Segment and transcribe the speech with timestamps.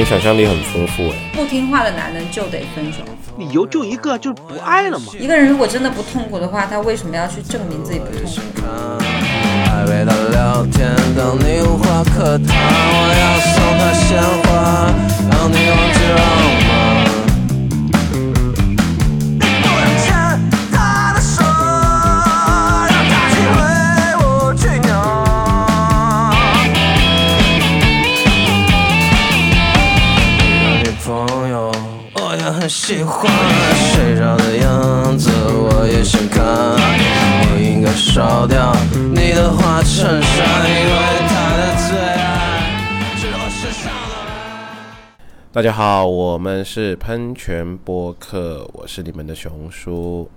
[0.00, 1.16] 那你想象力很丰富哎。
[1.34, 3.00] 不听话的男人就得分手。
[3.36, 5.12] 理由就一个，就是不爱了嘛。
[5.18, 8.24] 一个人如果真的不痛苦的话，他为什么要去证明自己不痛
[8.54, 8.62] 苦？
[9.66, 14.88] 还为他聊天，当你无话可谈，我要送他鲜花，
[15.30, 16.24] 让你忘记浪
[32.70, 33.28] 喜欢，
[33.74, 36.44] 睡着的样子我也想看。
[36.46, 40.92] 我应该烧掉你的花衬衫，因为
[41.26, 45.18] 他的最爱是我身上的。
[45.50, 50.30] 大家好，我们是喷泉播客，我是你们的熊叔。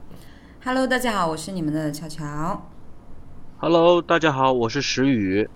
[0.65, 2.67] Hello，大家好，我是你们的乔乔。
[3.57, 5.47] Hello，大家好，我是石宇。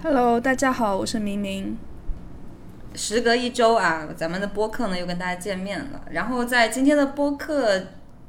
[0.00, 1.76] Hello，大家好，我是明明。
[2.94, 6.02] 时隔一周啊，咱们的播客呢又跟大家见面了。
[6.10, 7.80] 然后在今天的播客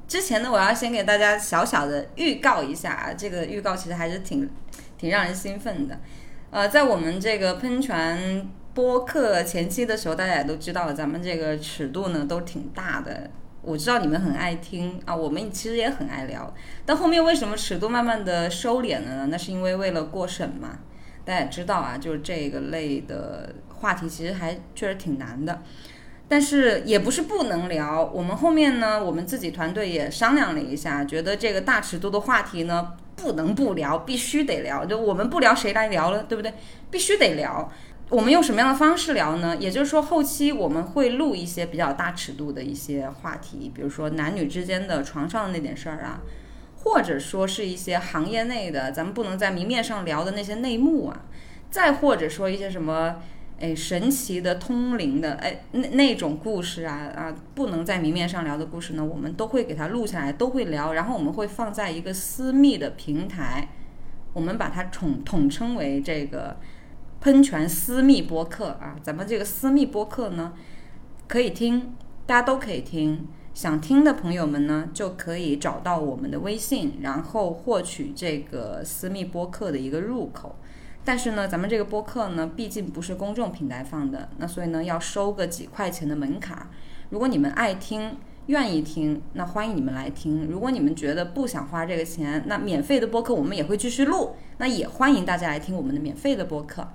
[0.08, 4.50] 之前呢，我要先给大家小小的预告一下啊，这个预告其实还是挺
[4.98, 6.00] 挺让人兴奋的。
[6.52, 13.30] 呃，在我们这个喷泉播客前期的时候，大家也都知道，咱们这个尺度呢都挺大的。
[13.62, 16.54] 我知道你们很爱听啊，我们其实也很爱聊。
[16.86, 19.28] 但后面为什么尺度慢慢的收敛了呢？
[19.32, 20.80] 那是因为为了过审嘛。
[21.26, 25.62] 大家也知道啊，就是这个类的话题其实还确实挺难的，
[26.28, 28.04] 但是也不是不能聊。
[28.14, 34.86] 我们后面呢，我们自己团队也商量了一下，觉得这个大尺度的话题呢，不能不聊，必须得聊。
[34.86, 36.54] 就我们不聊，谁来聊了，对不对？
[36.90, 37.72] 必须得聊。
[38.10, 39.58] 我们用什么样的方式聊呢？
[39.60, 46.22] 也就是说，后期我们会录一些比较大尺度的一些话题，比如说男女之间的床上的那点事儿啊，
[46.84, 51.26] 或者说是一些行业内的咱们不能在明面上聊的那些内幕啊，
[51.72, 53.16] 再或者说一些什么
[53.60, 63.70] 哎神奇的通灵的哎那那种故事啊啊不能在明面上聊的故事呢，我们都会给它录下来，都会聊，然后我们会放在一个私密的平台，
[64.34, 66.58] 我们把它统统称为这个
[67.22, 70.54] 喷泉私密播客啊，咱们这个私密播客呢
[71.28, 71.96] 可以听，
[72.26, 73.28] 大家都可以听。
[73.54, 80.58] 想听的朋友们呢，就可以找到我们的微信，然后获取这个私密播客的一个入口。
[81.06, 86.68] 但是呢，咱们这个播客呢，毕竟不是公众平台放的，那所以呢，要收个几块钱的门槛。
[87.12, 88.18] 如果你们爱听、
[88.48, 96.88] 愿意听，那欢迎你们来听；如果你们觉得不想花这个钱，那免费的播客我们也会继续录，那也欢迎大家来听我们的免费的播客。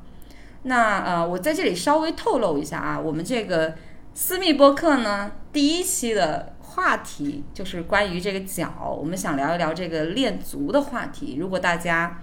[0.64, 3.74] 那呃，我在这里稍微透露一下啊，我们这个
[4.12, 11.36] 私密播客呢，第一期的话题就是关于这个脚，我们想聊一聊这个练足的话题。
[11.38, 12.20] 如果大家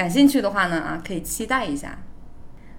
[0.00, 1.98] 感兴趣的话呢，啊，可以期待一下。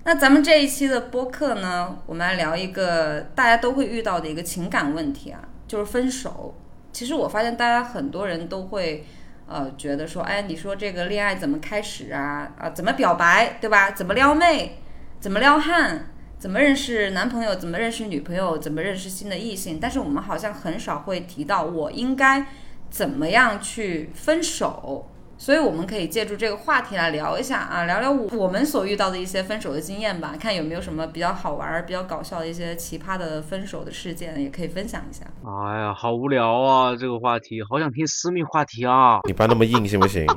[0.05, 6.55] 那咱们这一期的播客呢，我们来聊一个大家都会遇到的一个情感问题啊，就是分手。
[6.91, 9.05] 其实我发现大家很多人都会。
[9.47, 12.49] 呃，觉得说，哎，你说这个恋爱怎么开始啊？
[12.57, 13.91] 啊，怎么表白，对吧？
[13.91, 14.77] 怎么撩妹？
[15.19, 16.07] 怎么撩汉？
[16.39, 17.53] 怎么认识男朋友？
[17.53, 18.57] 怎么认识女朋友？
[18.57, 19.77] 怎么认识新的异性？
[19.79, 22.45] 但是我们好像很少会提到我应该
[22.89, 25.11] 怎么样去分手。
[25.41, 35.25] 所以我们可以借助这个话题来聊一下啊，聊聊我我们所遇到的一些分手的经验吧，看有没有什么比较好玩、比较搞笑的一些奇葩的分手的事件，也可以分享一下。
[35.44, 36.96] 哎呀，好无聊啊！
[36.96, 39.22] 这个话题，好想听私密话题啊！
[39.24, 40.28] 你不要那么硬行不行？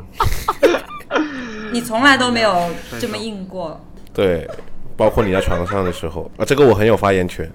[1.71, 3.79] 你从来都没有这么硬过。
[4.15, 4.49] 对，
[4.97, 7.47] 包括你在床上的时候啊，这个我很有发言权。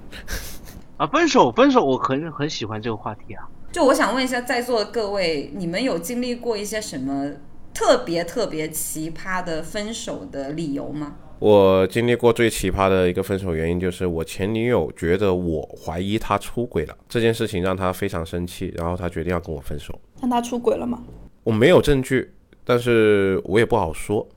[0.98, 3.42] 啊，分手，分手，我很很喜欢这个话题啊。
[3.72, 7.32] 就我想问一下，在座的各位，你们有经历过一些什么
[7.74, 11.16] 特别特别奇葩的分手的理由吗？
[11.38, 19.98] 我经历过最奇葩的一个分手原因，就是我前女友觉得我怀疑她出轨了，这件事情让她非常生气，然后她决定要跟我分手。
[20.20, 21.02] 那她出轨了吗？
[21.44, 22.34] 我没有证据，
[22.66, 24.28] 但是我也不好说，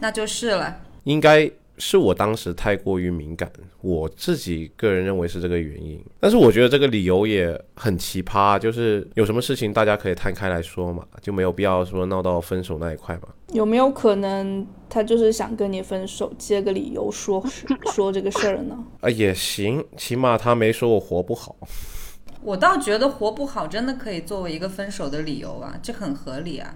[0.00, 0.80] 那就是了。
[1.04, 1.48] 应该
[1.78, 3.50] 是我当时太过于敏感，
[3.80, 6.02] 我自己个人认为是这个原因。
[6.20, 13.28] 但是我觉得这个理由也很奇葩，就是有什么事情大家可以摊开来说嘛，就没有必要说闹到分手那一块嘛。
[13.52, 17.44] 有没有可能他就是想跟你分手，借个理由说
[17.92, 18.76] 说这个事儿呢？
[19.00, 21.56] 啊，也行，起码他没说我活不好。
[22.42, 26.74] 我倒觉得活不好真的可以作为一个分手的理由啊，这很合理啊。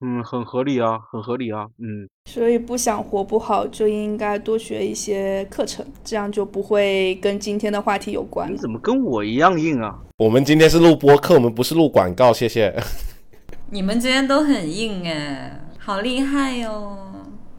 [0.00, 1.66] 嗯，很合理啊，很合理啊。
[1.78, 8.56] 嗯，所以不想活不好，就应该多学一些课程，这样就不会跟今天的话题有关你。
[8.56, 10.00] 怎么跟我一样硬啊？
[10.16, 12.74] 我们今天是录播课，我们不是录广告，谢谢。
[13.70, 16.96] 你们今天都很硬哎，好厉害哟、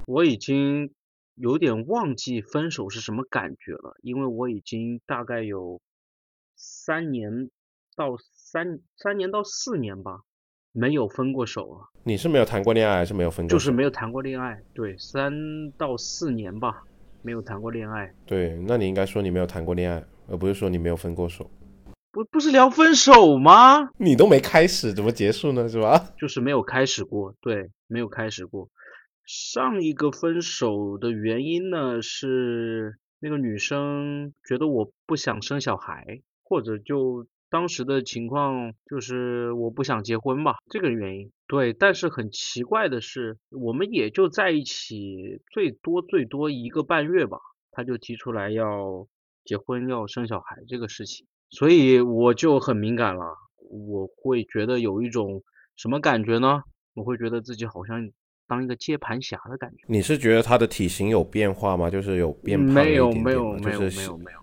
[0.08, 0.92] 我已经
[1.36, 5.80] 有点忘记分手是什么感觉了，因为我已经大概有
[6.56, 7.50] 三年
[7.96, 10.22] 到三三年到四年吧，
[10.72, 13.50] 没有分过手了，你是没有谈过恋爱，还是没有分过？
[13.50, 14.60] 就是没有谈过恋爱。
[14.74, 15.32] 对，三
[15.78, 16.84] 到四年吧，
[17.22, 18.12] 没有谈过恋爱。
[18.26, 21.50] 对，那你应该说你没有谈过恋爱，而不是说你没有分过手。
[22.12, 23.92] 不不是聊分手吗？
[23.98, 25.70] 你都没开始，怎么结束呢？
[25.70, 26.10] 是吧？
[26.18, 28.68] 就是没有开始过，对，没有开始过。
[29.24, 41.30] 上一个分手的原因呢，是那个女生觉得我不想生小孩，或者就当时的情况就是我不想结婚吧，这个原因。
[41.48, 47.38] 对，但是很奇怪的是，我们也就在一起最多最多一个半月吧，
[47.72, 49.06] 他就提出来要
[49.44, 53.36] 结婚要生小孩这个事情，所以我就很敏感了，
[53.70, 55.44] 我会觉得有一种
[55.76, 56.64] 什么感觉呢？
[56.94, 58.10] 我会觉得自己好像
[58.48, 59.84] 当一个接盘侠的感觉。
[59.88, 61.90] 你是觉得他的体型有变化吗？
[61.90, 64.40] 就是有变胖没有了一点没有没有点吗就是没有没有，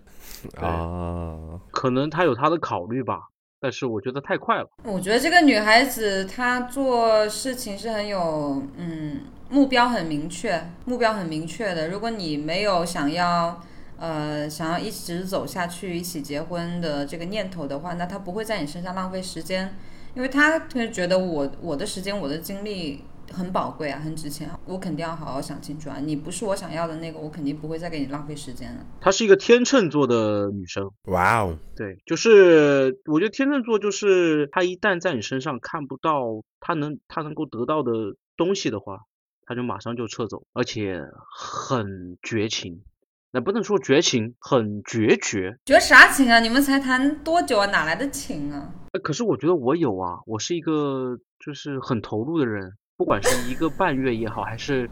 [0.61, 3.21] 啊，可能他有他的考虑吧，
[3.61, 4.69] 但是我觉得太快了。
[4.83, 11.89] 我觉得这个女孩子她做事情是很有，嗯，目标很明确，目标很明确的。
[11.89, 13.61] 如果你没有想要，
[13.97, 19.73] 呃，想要一直走下去、一起结婚的这个念头的话，那她不会在你身上浪费时间，
[20.15, 25.99] 因为她会觉得我我的时间、我的精力很宝贵啊，很值钱啊，我肯定要好好想清楚啊。
[26.01, 28.87] 你不是我想要的那个，我肯定不会再给你浪费时间了。
[29.01, 37.93] 她是一个天秤座的女生，哇哦，对，就是我觉得天秤座就是她一旦在你身上看不到她能她能够得到的
[38.37, 39.01] 东西的话，
[39.47, 41.01] 她就马上就撤走，而且
[41.31, 42.83] 很绝情。
[43.31, 45.59] 那不能说绝情，很决绝。
[45.67, 46.41] 绝啥情啊？
[46.41, 47.67] 你们才谈多久啊？
[47.67, 48.73] 哪来的情啊？
[48.93, 54.91] 呃可是我觉得我有啊，我是一个就是很投入的人，不管是一个半月也好，还是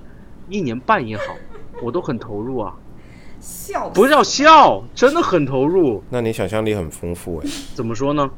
[0.49, 1.35] 一年半也好，
[1.83, 2.73] 我都很投入啊。
[3.41, 6.05] 笑不要笑，真的很投入。
[6.11, 8.31] 那你想象力很丰富哎，怎么说呢？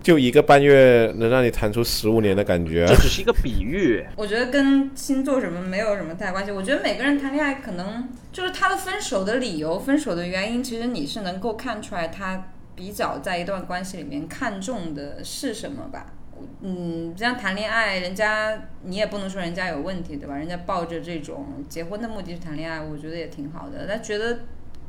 [0.00, 2.94] 就一个半月能让你弹出十五年的感觉这。
[2.94, 4.06] 只是一个比喻。
[4.14, 6.52] 我觉得跟星座什么没有什么太关系。
[6.52, 12.44] 我觉得每个人谈恋爱可能就是他的分手的理由、分手的原因，其实你是能够看出来他
[12.76, 16.12] 比较在一段关系里面看重的是什么吧。
[16.60, 20.36] 嗯，这样谈恋爱，人家你也不能说人家有问题，对吧？
[20.36, 23.86] 人家抱着这种结婚的目的去谈恋爱，我觉得也挺好的。
[23.86, 24.40] 他觉得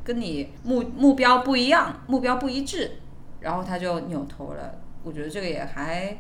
[0.04, 2.92] 跟你目目标不一样，目标不一致，
[3.40, 4.76] 然后他就扭头了。
[5.04, 6.18] 我觉得这个也还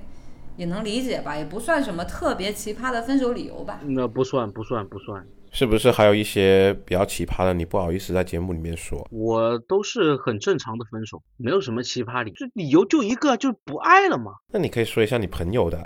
[0.55, 3.79] 也能理解吧，也不算什么特别奇葩的分手理由吧。
[3.83, 5.25] 那不算，不算，不算。
[5.57, 7.51] 是不是还有一些比较奇葩的？
[7.51, 9.07] 你不好意思在节目里面说。
[9.09, 14.33] 我都是很正常的分手，没有什么奇葩理由，这理由就一个，就是不爱了嘛。
[14.53, 15.83] 那你可以说一下你朋友的。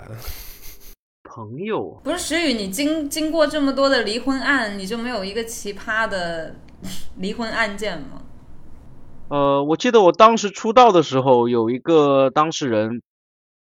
[1.24, 6.54] 朋友，不是石宇，你经经过这么多的离婚案，你就没有一个奇葩的
[7.16, 8.22] 离婚案件吗？
[9.28, 13.00] 呃，我记得我当时出道的时候，有一个当事人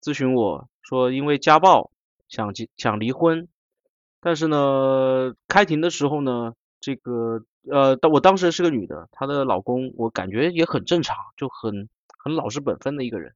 [0.03, 1.89] 咨询我说，因为家暴
[2.27, 3.47] 想结想离婚，
[4.21, 11.89] 但是呢，开庭的时候呢，这个呃，我当时是个女的，她的老公我感觉也很正常，就很
[12.23, 13.33] 很老实本分的一个人。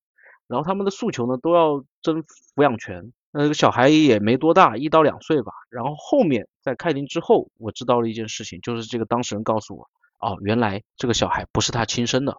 [0.48, 3.12] 然后他们的诉求呢，都要争抚养权。
[3.32, 5.52] 那个小孩也没多大，一到两岁吧。
[5.70, 9.90] 然后后面在开庭之后，我知道了一件事情，就是这个当事人告诉我，
[10.20, 12.38] 哦，原来这个小孩不是她亲生的，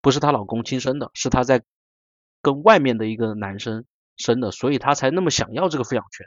[0.00, 1.62] 不是她老公亲生的，是她在
[2.40, 3.84] 跟外面的一个男生
[4.22, 6.26] 生的，所以她才那么想要这个抚养权。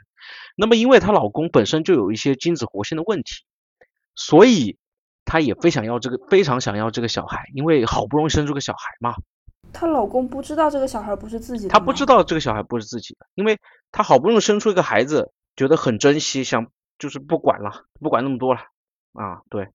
[0.56, 3.44] 那么因为她老公本身就有一些精子活性的问题，
[4.14, 4.78] 所以
[5.24, 9.14] 她也非想要这个，非常想要这个小孩，因为好不容易生出个小孩嘛，
[9.72, 12.06] 她老公不知道这个小孩不是自己的，她不知。
[12.06, 13.58] 道这个小孩不是自己的，因为
[13.90, 16.68] 她好不容易生出一个孩子，觉得很珍惜，想
[17.00, 18.60] 就是不管了，不管那么多了
[19.14, 19.66] 啊，对。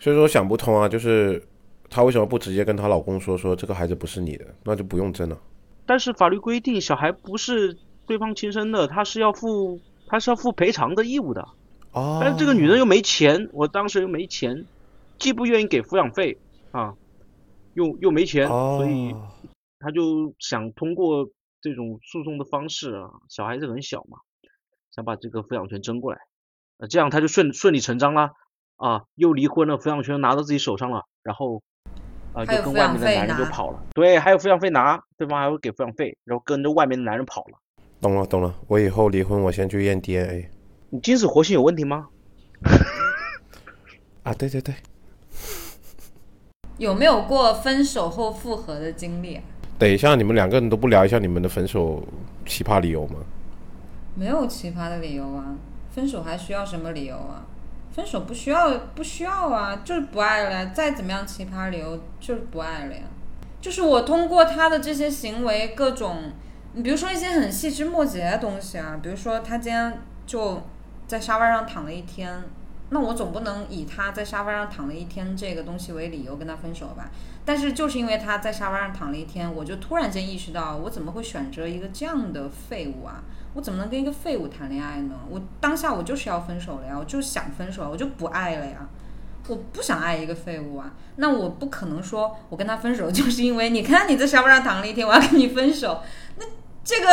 [0.00, 1.46] 所以说想不通啊，就是
[1.88, 5.38] 她为什么不直接跟她老公说说这个孩子不是你的，那就不用争了。
[5.86, 11.48] 但是法律规定，小孩不是对方亲生的，他是要负他是要负赔偿的义务的。
[11.92, 14.66] 哦，但是这个女人又没钱，我当时又没钱，
[15.18, 16.38] 既不愿意给抚养费
[16.70, 16.94] 啊，
[17.74, 19.14] 又又没钱，哦，所以
[19.80, 21.28] 他就想通过
[21.60, 24.18] 这种诉讼的方式啊，小孩子很小嘛，
[24.92, 26.20] 想把这个抚养权争过来，
[26.78, 28.32] 呃，这样他就顺顺理成章啦，
[28.76, 31.62] 啊，又离婚了，抚养权拿到自己手上了，然后
[32.32, 37.58] 啊，就跟外面的费男人就跑了，对，还有抚养费拿，对方还会给抚养费，然后跟着外面的男人跑了。
[38.00, 40.48] 懂了懂了，我以后离婚我先去验 DNA
[40.90, 42.08] 你精子活性有问题吗？
[44.22, 44.74] 啊，对对对，
[46.78, 49.42] 有没有过分手后复合的经历啊？
[49.78, 52.02] 等一下你们两个人都不聊一下你们的分手
[52.46, 53.16] 奇葩理由吗？
[54.14, 55.56] 没有奇葩的理由啊，
[55.90, 57.46] 分手还需要什么理由啊？
[57.92, 60.70] 分手不需要不需要啊，就是不爱了。
[60.70, 63.02] 再怎么样奇葩理由，就是不爱了呀。
[63.60, 66.32] 就是我通过他的这些行为，各种，
[66.72, 70.62] 你比如说一些很细枝末节的东西啊，比如说他今天就
[71.06, 72.42] 在沙发上躺了一天，
[72.90, 77.10] 那我总不能以他在沙发上躺了一天这个东西为理由跟他分手吧？
[77.44, 83.22] 但是就是因为他在沙发上躺了一天，我就突然间意识到，我怎么会选择一个这样的废物啊？
[83.54, 85.14] 我怎么能跟一个废物谈恋爱呢？
[85.28, 88.88] 我当下我就是要分手了呀，我就想分手，我就不爱了呀。
[89.48, 96.00] 我不想爱一个废物啊，那我不可能说我跟他分手就是因为你看你在沙发上躺了一天，我要跟你分手，
[96.38, 96.44] 那
[96.84, 97.06] 这个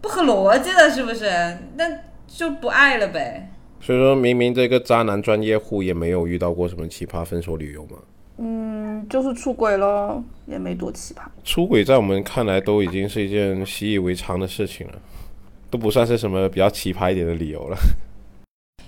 [0.00, 1.28] 不合逻辑的，是不是？
[1.76, 1.84] 那
[2.26, 3.50] 就不爱了呗。
[3.80, 7.98] 所以说明明这个渣男专业户也没有遇到过什么奇葩分手理由嘛。
[8.38, 11.20] 嗯，就是出轨咯，也没多奇葩。
[11.44, 14.94] 出轨在我们看来都已经是一件习以为常的事情了，
[15.70, 17.76] 都不算是什么比较奇葩一点的理由了。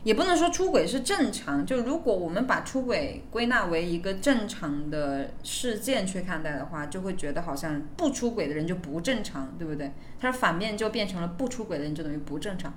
[0.04, 9.92] 也不能说出轨是正常，就如果我们把出轨归纳为一个正常的事件去看待的话，就会觉得好像不出轨的人就不正常，对不对？
[10.20, 12.72] 它是反面就变成了不出轨的人就等于不正常。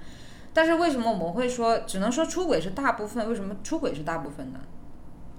[0.52, 3.30] 但是为什么我们会说只能说出轨是大部分？
[3.30, 4.60] 为什么出轨是大部分呢？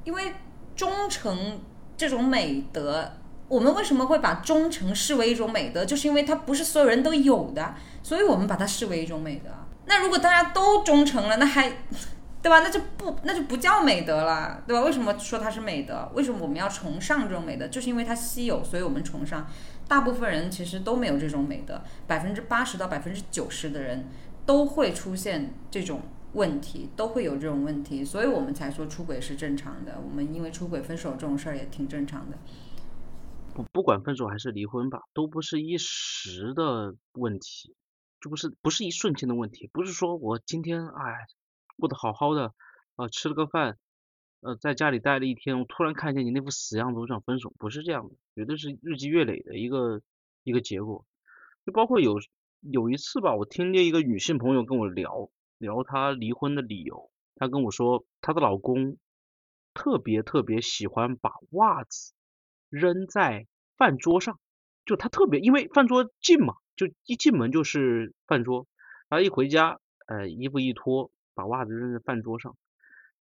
[0.04, 0.32] 因为
[0.76, 1.60] 忠诚
[1.96, 3.10] 这种美德，
[3.52, 5.84] 我们为什么会把忠诚视为一种美德？
[5.84, 9.50] 就是因为它不是所有人都有的，所以我们把它视为一种美德。
[9.84, 11.70] 那如果大家都忠诚了，那还，
[12.40, 12.60] 对吧？
[12.60, 14.82] 那就不那就不叫美德了，对吧？
[14.82, 16.10] 为什么说它是美德？
[16.14, 17.68] 为什么我们要崇尚这种美德？
[17.68, 19.46] 就是因为它稀有，所以我们崇尚。
[19.86, 24.06] 大部分人其实都没有这种美德，百分之八十到百分之九十的人
[24.46, 26.00] 都会出现这种
[26.32, 30.00] 问题，都会有这种问题，所以我们才说出轨是正常的。
[30.02, 32.38] 我们因为出轨分手这种事儿也挺正常的。
[33.54, 37.74] 不不管分手还是离婚吧，都不是一时的问题。
[38.20, 41.26] 这不是不是一瞬间的问题，不是说我今天哎
[41.76, 42.54] 过得好好的，
[42.96, 43.78] 呃吃了个饭，
[44.40, 50.00] 呃在家里待了一天，我突然看见你那副死样子，我想分手，不是这样的，绝对是日积月累的一个
[50.44, 51.04] 一个结果。
[51.66, 52.20] 就包括有
[52.60, 58.98] 有一次吧，我听见一个女性朋友跟我聊聊她离婚的理由，她跟我说她的老公
[59.74, 62.14] 特别特别喜欢把袜子
[62.72, 64.40] 扔在饭桌上，
[64.84, 66.54] 就他特别因为饭桌近嘛。
[66.74, 68.66] 就一进门就是饭桌，
[69.10, 72.56] 然后一回家，呃，衣服一脱，把袜子扔在饭桌上。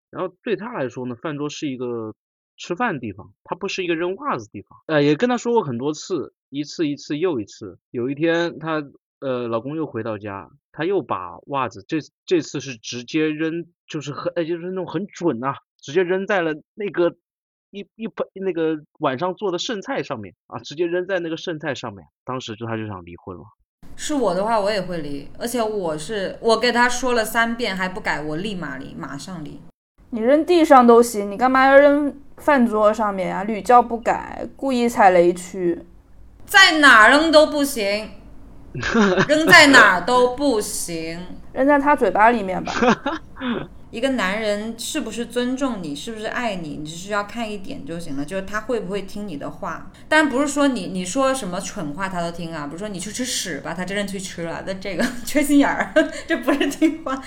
[0.09, 2.15] 然后对他来说呢，饭桌是一个
[2.57, 4.79] 吃饭的地方，它不是一个扔袜子的地方。
[4.87, 7.81] 呃，也跟他说过很多次，一次一次又一次。
[7.91, 8.85] 有一天，她
[9.19, 17.17] 呃老公又回到家，他又把袜子这这次是直接扔，就是很呃就是那种很准呐，直接扔在了那个。
[17.71, 23.43] 一一盆那个晚上做的剩菜上面啊，直接扔在那个剩菜上面，当时就他就想离婚了。
[23.97, 29.61] 是我的话，我也会离，而且我是我给他说了三遍还不改，我立马离，马上离。
[30.11, 33.45] 你扔地上都行，你干嘛要扔饭桌上面啊？
[33.45, 35.85] 屡教不改，故意踩雷区，
[36.47, 38.11] 在哪扔都不行，
[39.29, 41.21] 扔在哪都不行，
[41.53, 42.73] 扔在他嘴巴里面吧。
[43.91, 49.91] 一个男人是不是尊重你，是不是爱你，你只需要看一点就行了，就是他会不会听你的话。
[50.09, 55.93] 当然不是说你你说什么蠢话他都听啊，比如说你去吃屎吧，他真的去吃了，那这个 缺心眼儿，
[56.29, 57.21] 这不是听话。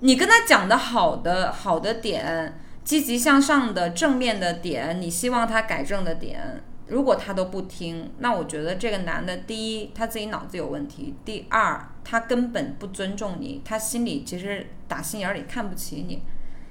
[0.00, 6.62] 你跟他讲的好的好的点，积极向上的正面的点，你希望他改正的点。
[6.88, 16.22] 如果他都不听，那我觉得这个男的，第一他自己脑子有问题，第二他根本不尊重你，他心里其实打心眼里看不起你。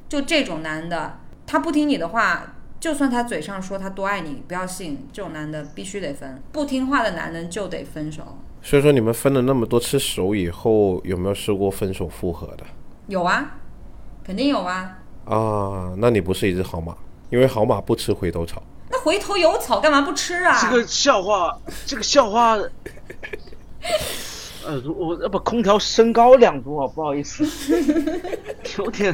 [0.08, 6.42] 就这种男的，他不听你的话，就算他嘴上说他多爱你，不要信，这种男的必须得分。
[6.52, 8.38] 不听话的男人就得分手。
[8.62, 12.64] 所以说你们分了那么多次手以后，有没有试过分手复合的？
[13.08, 13.58] 有啊，
[14.24, 15.00] 肯定有啊。
[15.26, 16.96] 啊，那你不是一只好马，
[17.30, 18.62] 因为好马不吃回头草。
[18.90, 20.60] 那回头有草干嘛不吃啊？
[20.62, 22.58] 这个笑话，这个笑话，
[24.66, 27.44] 呃，我要把空调升高两度啊，不好意思，
[28.78, 29.14] 有点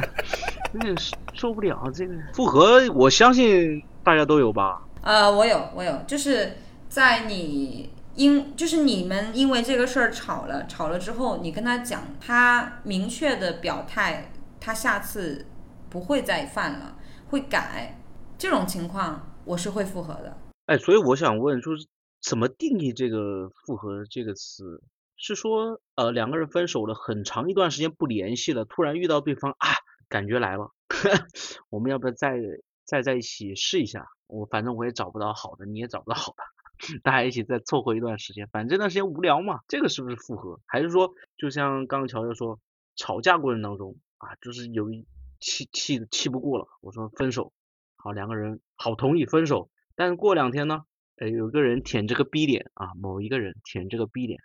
[0.74, 0.94] 有点
[1.32, 4.82] 受不了这个复合，我相信大家都有吧？
[5.02, 6.56] 呃，我有，我有，就是
[6.88, 15.46] 在你因就是你们因为这个事儿吵了，吵了之后，你跟他讲，他明确的表态，他下次
[15.88, 16.96] 不会再犯了，
[17.30, 18.00] 会改，
[18.36, 19.24] 这种情况。
[19.44, 20.36] 我是会复合的，
[20.66, 21.86] 哎，所以我想问，就是
[22.20, 24.78] 怎么定义这个复合这个词？
[25.18, 29.68] 是说，呃，两个人分手了很长一段时间不联系了，突然遇到对方啊，
[30.08, 30.70] 感觉来了，
[31.68, 32.38] 我们要不要再
[32.84, 34.06] 再在一起试一下？
[34.28, 40.60] 我反正我也找不到好的，你也找不到好的， 大家一起再凑合一段时间，反正这段时间无聊嘛，这个是不是复合？
[40.66, 42.60] 还是说，就像刚刚乔乔说，
[42.94, 45.06] 吵架过程当中啊，就是有一
[45.40, 47.52] 气气气不过了，我说分手。
[47.96, 49.70] 好，两个人好同意分手。
[49.96, 50.82] 但是过两天呢，
[51.16, 54.40] 哎，有个人舔这个逼脸啊，某一个人舔这个逼脸，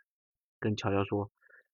[0.63, 1.29] 跟乔乔说，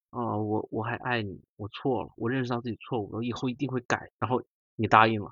[0.09, 4.09] 啊，我我还爱你，我错了，我认识到自己错误，我以后一定会改。
[4.17, 4.41] 然后
[4.77, 5.31] 你答应了，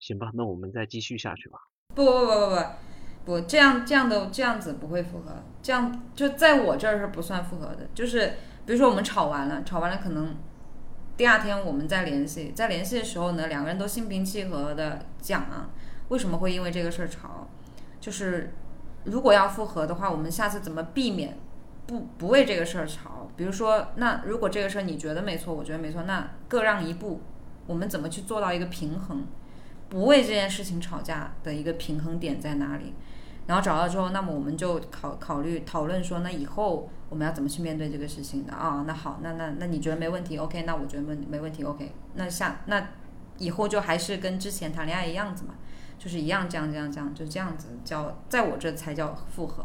[0.00, 1.60] 行吧，那我们再继续下去吧。
[1.94, 2.56] 不不不不不
[3.24, 7.88] 不，这样这样的这样子不会复合，这样就在我这儿是不算复合的。
[7.94, 8.34] 就是
[8.66, 10.36] 比如说我们吵完了，吵完了可能
[11.16, 15.70] 第二天我们再联系，在联系的时候呢，两个人都心平气和的讲啊，
[16.08, 17.46] 为什么会因为这个事儿吵？
[18.00, 18.52] 就是
[19.04, 21.38] 如果要复合的话，我们下次怎么避免
[21.86, 23.28] 不不为这个事儿吵？
[23.36, 27.20] 比如说，那如果这个事儿你觉得没错，我觉得没错，那各让一步，
[27.66, 29.24] 我们怎么去做到一个平衡？
[29.88, 32.94] 不为这件事情吵架的一个平衡点在哪里？
[33.46, 38.84] 然后找到之后，那么我们就考考虑讨论说，那以后我们要怎么去面对这个事情的啊？
[38.86, 42.88] 那好，那那那你觉得没问题？OK，那我觉得问没问题？OK，那下那
[43.38, 45.54] 以后就还是跟之前谈恋爱一样子嘛，
[45.98, 49.64] 就是一样这样这样这样，就这样子叫在我这才叫复合。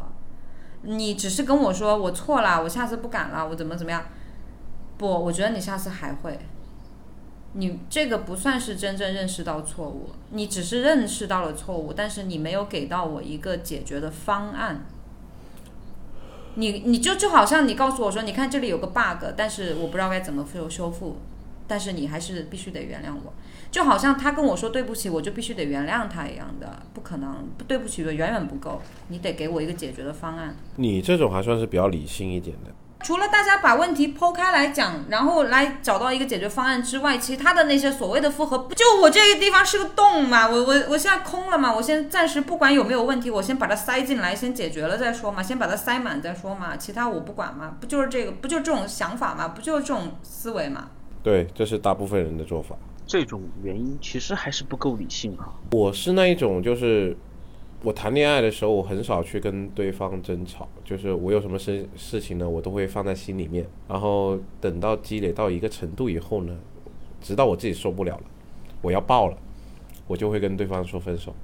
[0.82, 4.04] 你只是跟我说我错了，我下次不敢了，我怎么怎么样？
[4.96, 6.38] 不，我觉得你下次还会。
[7.54, 14.84] 你这个不算是真正认识到错误，你只是认识到了错误，但是你没有给到我一个解决的方案。
[16.54, 21.16] 你你就就好像你告诉我说，你看这里有个 bug，但是我不知道该怎么修修复，
[21.66, 23.32] 但是你还是必须得原谅我，
[23.70, 30.56] 就好像他跟我说对不起，我就必须得原谅他一样的，不可能，对不起远远不够，你得给我一个解决的方案。
[30.76, 32.70] 你这种还算是比较理性一点的。
[33.00, 40.48] 除了大家把问题剖开来讲，然后来找到一个解决方案之外，其他的那些所谓的复合，不就我这个地方是个洞嘛？
[40.48, 41.72] 我我我现在空了嘛？
[41.72, 47.76] 我先暂时不管有没有问题，我先把它塞进来，先解决了再说嘛，先把它塞满再说嘛，其他我不管嘛？
[47.78, 48.32] 不就是这个？
[48.32, 49.46] 不就这种想法嘛？
[49.46, 50.88] 不就是这种思维嘛？
[51.22, 52.74] 对，这是大部分人的做法。
[53.08, 55.54] 这种原因其实还是不够理性啊。
[55.72, 57.16] 我是那一种，就是
[57.82, 66.54] 我谈恋爱的时候，我很少去跟对方争吵，就是我有什么事事情呢，我都会放在心里面，然后等到积累到一个程度以后呢，
[67.22, 68.24] 直到我自己受不了了，
[68.82, 69.36] 我要爆了，
[70.06, 71.34] 我就会跟对方说分手。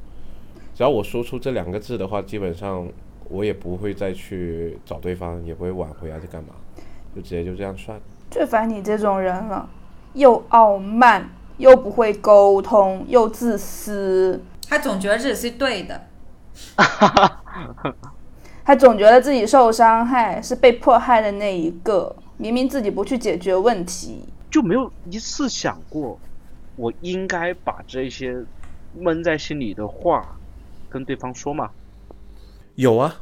[0.74, 2.86] 只要我说出这两个字的话，基本上
[3.30, 6.50] 我也不会再去找对方，也不会挽回啊，是干嘛，
[7.16, 8.02] 就直接就这样算了。
[8.30, 9.66] 最烦你这种人了，
[10.12, 16.06] 又傲慢，又不会沟通，又自私，他总觉得自己是对的，
[18.64, 22.16] 他总觉得自己受伤害，是被迫害的那一个。
[22.36, 26.18] 明明自己不去解决问题，就没有一次想过，
[26.74, 28.36] 我应该把这些
[28.98, 30.36] 闷在心里的话
[30.90, 31.70] 跟对方说吗？
[32.74, 33.14] 有啊，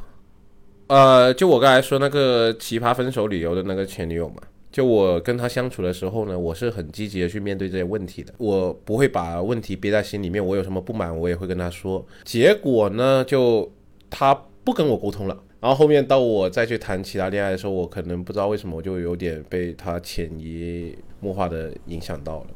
[0.87, 4.37] 呃，就我刚才说那个奇葩分手理由的那个前女友嘛，
[4.73, 12.03] 就我跟他相处的时候呢，我是很积极的去面对这些问题的，我不会把问题憋在心里面，我有什么不满我也会跟他说。
[12.23, 13.71] 结果呢，就
[14.09, 14.33] 他
[14.63, 22.47] 不跟我沟通了，然后后面到我再去谈其他恋爱的时候，我可能不知道为什么我就有点被他潜移默化的影响到了。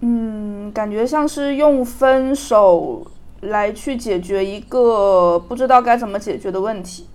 [0.00, 3.06] 嗯，感觉像是用分手
[3.42, 7.06] 来去解决一个不知道该怎么解决的问题。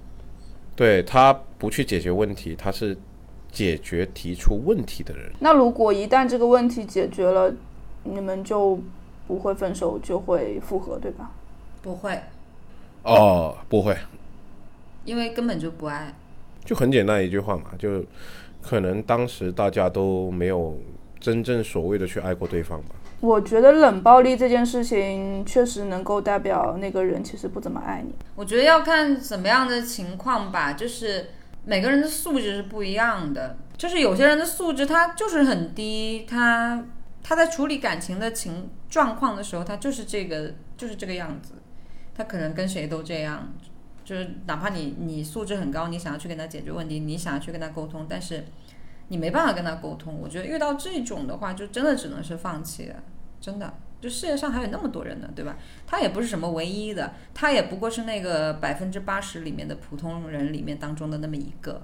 [0.76, 2.96] 对他不去解决问题，他是
[3.52, 5.32] 解决提出问题的人。
[5.40, 7.54] 那如果一旦这个问题解决了，
[8.04, 8.80] 你们就
[9.28, 11.32] 不会分手，就会复合，对吧？
[11.82, 12.20] 不会，
[13.04, 13.98] 哦，不会，
[15.06, 16.14] 因为根本就不爱。
[16.64, 18.04] 就很简单一句话嘛，就
[18.62, 20.78] 可能当时大家都没有
[21.20, 22.96] 真正所谓的去爱过对方吧。
[23.20, 28.14] 我觉得冷暴力这件事情确实能够代表那个人其实不怎么爱你。
[28.36, 31.30] 我觉得要看什么样的情况吧，就是
[31.66, 33.58] 每个人的素质是不一样的。
[33.78, 36.86] 就是有些人的素质他就是很低，他
[37.24, 41.54] 他在处理感情的情状况的时候，他就是这个就是这个样子，
[42.16, 43.54] 他可能跟谁都这样。
[44.04, 48.44] 就是哪怕你你素质很高，你想要去跟他解决问题，你想要去跟他沟通，但是
[49.08, 50.20] 你没办法跟他沟通。
[50.20, 52.96] 我觉得遇到这种的话，就真的只能是放弃了，
[53.40, 53.74] 真的。
[54.02, 55.56] 就世界上还有那么多人呢，对吧？
[55.86, 61.82] 他也不是什么唯一的，他也不过是那个百分之八十里面的普通人里面当中的那么一个。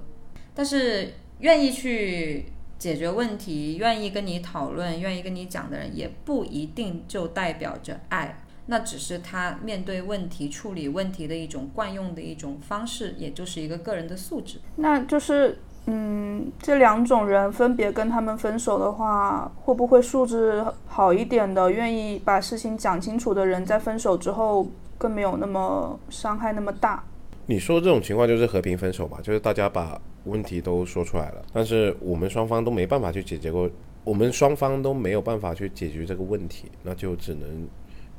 [0.53, 2.47] 但是愿意去
[2.80, 8.39] 解决问题、愿意跟你讨论、愿意跟你讲的人，也不一定就代表着爱。
[8.69, 14.60] 那只是他面对问题、处理问题的一种惯用的一种方式，也就是一个个人的素质。
[14.75, 27.02] 那就是，嗯，这两种人分别跟他们分手的话，会不会素质好一点的、愿意把事情讲清楚的人，在分手之后更没有那么伤害那么大？
[27.45, 33.69] 你说这种情况就是和平分手吧，就是大家把问题都说出来了，但是我们双方都没办法去解决过
[34.04, 37.65] 我们双方都没有办法去解决这个问题，那就只能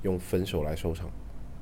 [0.01, 1.07] 用分手来收场。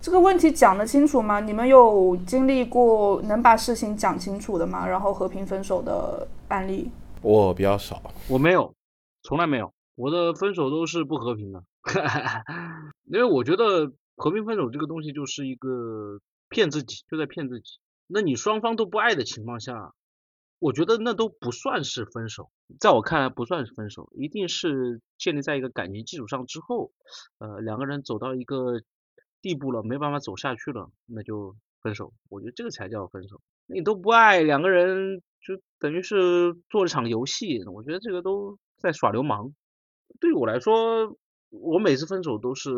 [0.01, 1.41] 这个问题讲得清楚吗？
[1.41, 4.87] 你们有经历过能把事情讲清楚的吗？
[4.87, 6.89] 然后和平分手的案例？
[7.23, 8.73] 我比较少，我没有，
[9.23, 11.65] 从来没有，我的分手都是不和平的，
[13.11, 17.79] 因为我觉得和平分手这个东西就是一个骗自己，就在骗自己。
[18.07, 19.93] 那你双方都不爱的情况下，
[20.61, 26.93] 我觉得那都不算是分手，在我看来不算是分手，一定是建立在一个感情基础上之后，
[27.39, 28.81] 呃，两个人走到一个
[29.43, 32.13] 地步了，没办法走下去了，那就分手。
[32.29, 33.41] 我觉得这个才叫分手。
[33.67, 39.53] 你都不爱，两个人就等于是做了场游戏，我觉得这个都在耍流氓。
[40.21, 41.17] 对我来说，
[41.51, 42.71] 我每次分手都是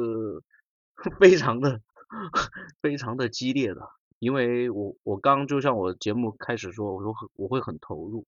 [1.20, 1.80] 非常的
[2.80, 3.82] 非常的激烈的，
[4.18, 8.26] 因为我我刚就像我节目开始说，我说我会很投入，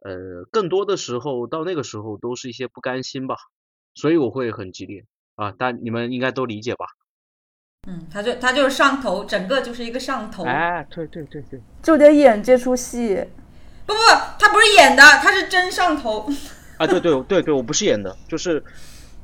[0.00, 3.36] 呃，更多的时候到那个时候都是一些不甘心吧，
[3.94, 5.04] 所以我会很激烈
[5.36, 6.86] 啊，但你们应该都理解吧？
[7.88, 10.44] 嗯，他就他就是上头，整个就是一个上头。
[10.44, 13.24] 哎，对对对对，就得演这出戏。
[13.86, 13.98] 不不，
[14.38, 16.28] 他不是演的，他是真上头。
[16.76, 18.62] 啊，对对对对，我不是演的，就是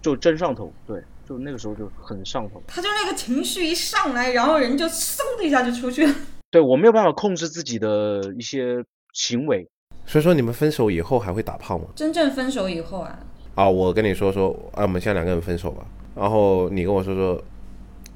[0.01, 0.99] 就真上头，对，
[1.29, 2.63] 就那个时候就很上头。
[2.67, 6.15] 他就那个情绪一上来，然后人就嗖的一下就出去了。
[6.51, 9.69] 对我没有办法控制自己的一些行为。
[10.07, 11.85] 所以说你们分手以后还会打炮吗？
[11.95, 13.19] 真正分手以后啊，
[13.57, 17.45] 啊，我跟你说说，啊，我们现在两个人分手吧，然后你跟我说说，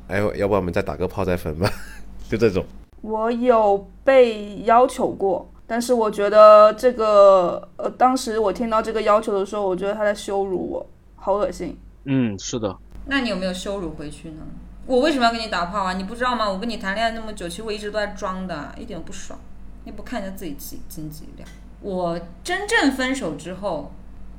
[0.08, 1.70] 哎，要不然我们再打个炮再分吧，
[2.28, 2.64] 就这种。
[3.00, 11.78] 我有被要求过，但是我觉得这个，呃，当时我听到这个要求的时候，我觉得他在羞辱我，好恶心。
[12.04, 12.76] 嗯，是的。
[13.06, 14.42] 那你有没有羞辱回去呢？
[14.86, 15.92] 我为什么要跟你打炮啊？
[15.92, 16.50] 你不知道吗？
[16.50, 19.38] 我跟你谈恋爱那么久，其实我一直都在装的，一点都不爽。
[19.84, 21.48] 你不看一下自己几斤几两？
[21.80, 23.92] 我真正分手之后，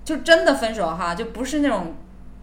[0.03, 1.93] 就真的分手哈，就不是那种，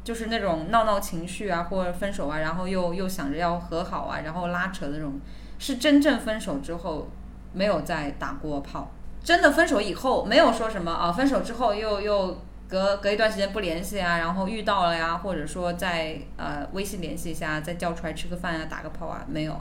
[0.07, 5.14] 就是那种闹闹情绪啊，或者分手啊，然后又又想着要和好啊，然后拉扯的那种，
[5.59, 7.09] 是真正分手之后
[7.53, 8.92] 没有再打过炮。
[9.25, 12.38] 真的分手以后，没有说什么啊，分手之后又又
[12.69, 19.57] 隔隔一段时间不联系啊，然后遇到了呀，或者说在呃微信联系一下，再叫出来吃个饭啊，打个炮啊，没有。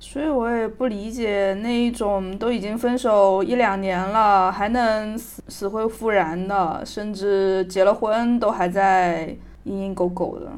[0.00, 10.50] 所以我也不理解那一种都已经分手一两年了，还能死死灰复燃的，甚至结了婚都还在蝇营狗苟的。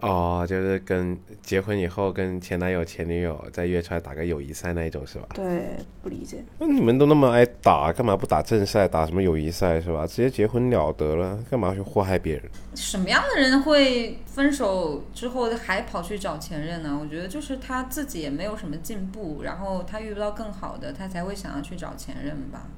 [0.00, 5.26] 哦，就是跟结婚以后跟前男友、前女友再约出来打个友谊赛那一种是吧？
[5.34, 6.44] 对，不理解。
[6.60, 10.06] 那你们都那么爱打，干嘛不打正赛，打什么友谊赛是吧？
[10.06, 12.44] 直接结婚了得了，干嘛去祸害别人？
[12.76, 16.96] 什么样的人会分手之后还跑去找前任呢？
[17.02, 22.68] 我觉得就是他自己也没有什么进步，然后他遇不到更好的，他才会想要去找前任吧。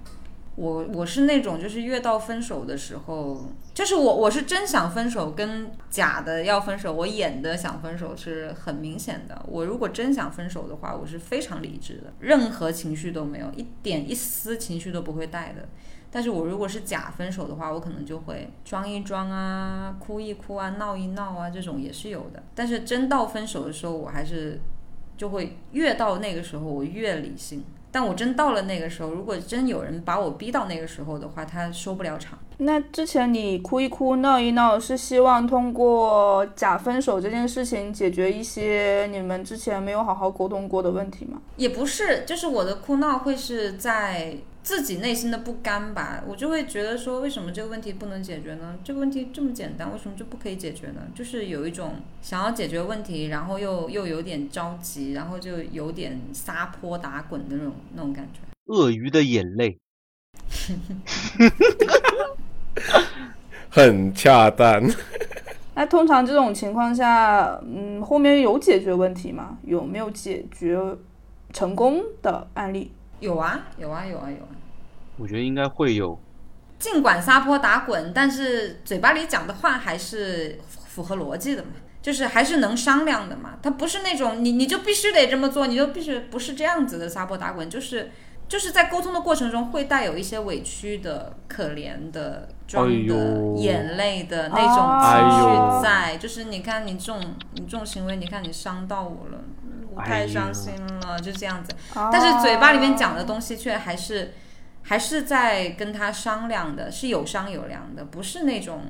[0.61, 9.42] 我我是那种就是越到分手的时候，就是我我是真想分手，跟假的要分手，我演的想分手是很明显的。
[9.49, 15.66] 我如果真想分手的话，我是非常理智的，任何情绪都没有，一点一丝情绪都不会带的。
[16.11, 22.42] 但是我如果是假分手的话，我可能就会装一装啊，哭一哭啊，闹一闹啊，这种也是有的。
[22.55, 24.61] 但是真到分手的时候，我还是
[25.16, 27.64] 就会越到那个时候，我越理性。
[27.92, 32.38] 但我真到了那个时候，如果真有人把我逼到那个时候的话，他收不了场。
[32.59, 41.40] 那之前你哭一哭、闹一闹，是希望通过假分手这件事情解决一些你们之前没有好好沟通过的问题吗？
[41.57, 48.77] 也不是，就是我的哭闹会是在自己内心的不甘吧，我就会觉得说，为什么这个问题不能解决呢？
[48.85, 51.01] 这个问题这么简单，为什么就不可以解决呢？
[51.14, 58.40] 就是有一种想要解决问题，然后又又有点着急，然后就有点撒泼打滚的那种那种感觉。
[58.66, 59.79] 鳄鱼的眼泪，
[63.70, 64.83] 很恰当。
[65.75, 69.59] 那通常这种情况下，嗯，后面有解决问题吗？
[69.64, 70.79] 有没有解决
[71.53, 72.92] 成功的案例？
[73.20, 74.48] 有啊，有啊，有啊，有啊。
[75.16, 76.18] 我觉得应该会有。
[76.78, 81.68] 尽管撒泼打滚，但是嘴巴里讲的话还是符合逻辑的嘛，
[82.00, 83.59] 就是还是能商量的嘛。
[83.62, 88.11] 他不是那种你你就必须得这么做，你就必须不是这样子的撒泼打滚，就是
[88.48, 97.20] 就是在沟通的过程中会带有一些委屈的、可怜的、装的、哎眼泪的那种哎情绪在，就是你看你这种
[97.52, 99.44] 你这种行为，你看你伤到我了，
[99.96, 100.72] 太伤心
[101.07, 101.72] 了，就这样子。
[101.94, 104.35] 啊但是嘴巴里面讲的东西却还是
[104.83, 108.83] 还是在跟他商量的，是有商有量的，不是那种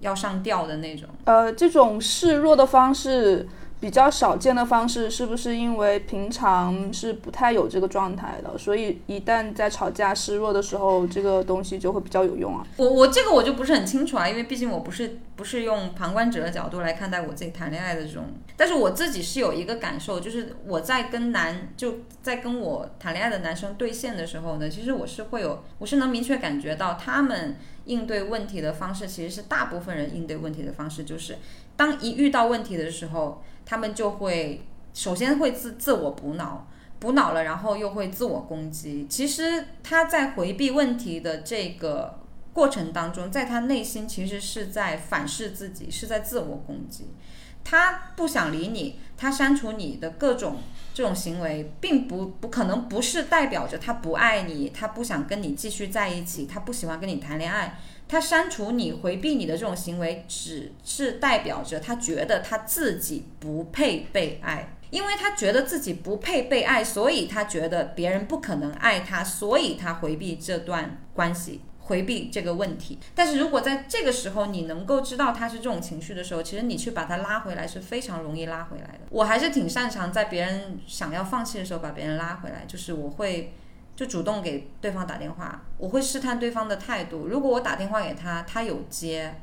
[0.00, 1.08] 要上吊的那种。
[1.24, 3.48] 呃，这种示弱的方式
[3.80, 12.66] 比较少见的方式，是不是因为平常是不太有这个状态的，所以一旦在吵架示弱的时候，这个东西就会比较有用啊？
[12.76, 18.24] 我我这个我就不是很清楚啊，因为毕竟我不是不是用旁观者的角度来看待我自己谈恋爱的这种，
[18.56, 31.36] 但是我自己是有一个感受，就是我在跟男就在跟我谈恋爱的男生对线的时候呢，其实我是会有，我是能明确感觉到他们应对问题的方式，其实是大部分人应对问题的方式，就是
[31.76, 36.66] 当一遇到问题的时候，他们就会首先会自自我补脑。
[37.00, 39.06] 补脑了，然后又会自我攻击。
[39.08, 42.18] 其实他在回避问题的这个
[42.52, 47.14] 过程当中，在他内心其实是在反噬自己，是在自我攻击。
[47.62, 50.56] 他不想理你，他删除你的各种
[50.92, 57.78] 这种行为，并不不可能不是代表着他不爱你，他不想跟你继续在一起，他不喜欢跟你谈恋爱。
[58.08, 64.74] 他删除你、回避你的这种行为，只是代表着他觉得他自己不配被爱。
[64.90, 72.98] 因为他觉得自己不配被爱，所以他觉得别人不可能爱他，所以他回避这段关系，回避这个问题。
[73.14, 79.00] 但是如果在这个时候你能够知道他是这种情绪的时候，其实你去把他拉回来是非常容易拉回来的。
[79.10, 83.52] 我还是挺擅长在别人想要放弃的时候把别人拉回来，就是我会
[83.98, 87.26] 就主动给对方打电话，我会试探对方的态度。
[87.26, 89.40] 如果我打电话给他，他有接，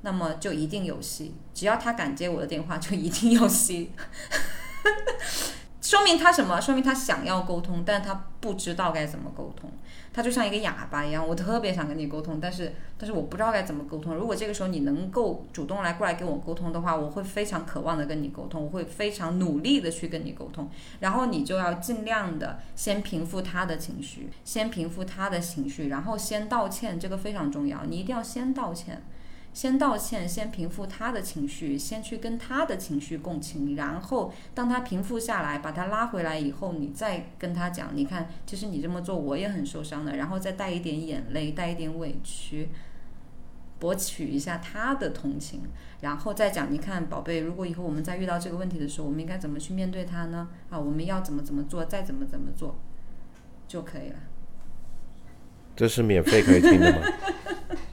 [0.00, 1.34] 那么就一定有戏。
[1.52, 3.92] 只要他敢接我的电话，就一定有戏。
[5.82, 6.58] 说明他什么？
[6.58, 9.70] 说明他想要沟通，但他不知道该怎么沟通。
[10.12, 14.14] 他就像一个哑巴一样，我特别想跟你沟通，但是但是我不知道该怎么沟通。
[14.14, 20.68] 如果这个时候你能够主动来过来跟我沟通的话，我会非常渴望的跟你沟通，我会非常努力的去跟你沟通。
[21.00, 27.84] 然后你就要尽量的先平复他的情绪，先平复他的情绪，然后先道歉，这个非常重要。
[27.84, 29.02] 你一定要先道歉。
[29.58, 42.68] 先道歉，先平复他的情绪，先去跟他的情绪共情，然后当他平复下来，把他拉回来以后，你再跟他讲，你看，其实你这么做我也很受伤的，然后再带一点眼泪，带一点委屈，
[43.80, 45.62] 博取一下他的同情，
[46.02, 50.48] 然后再讲，你看，宝贝，如果以后我们再遇到这个问题的时候，我们应该怎么去面对他呢？
[50.70, 52.78] 啊，我们要怎么怎么做，再怎么怎么做
[53.66, 54.20] 就可以了。
[55.74, 56.98] 这是免费可以听的吗？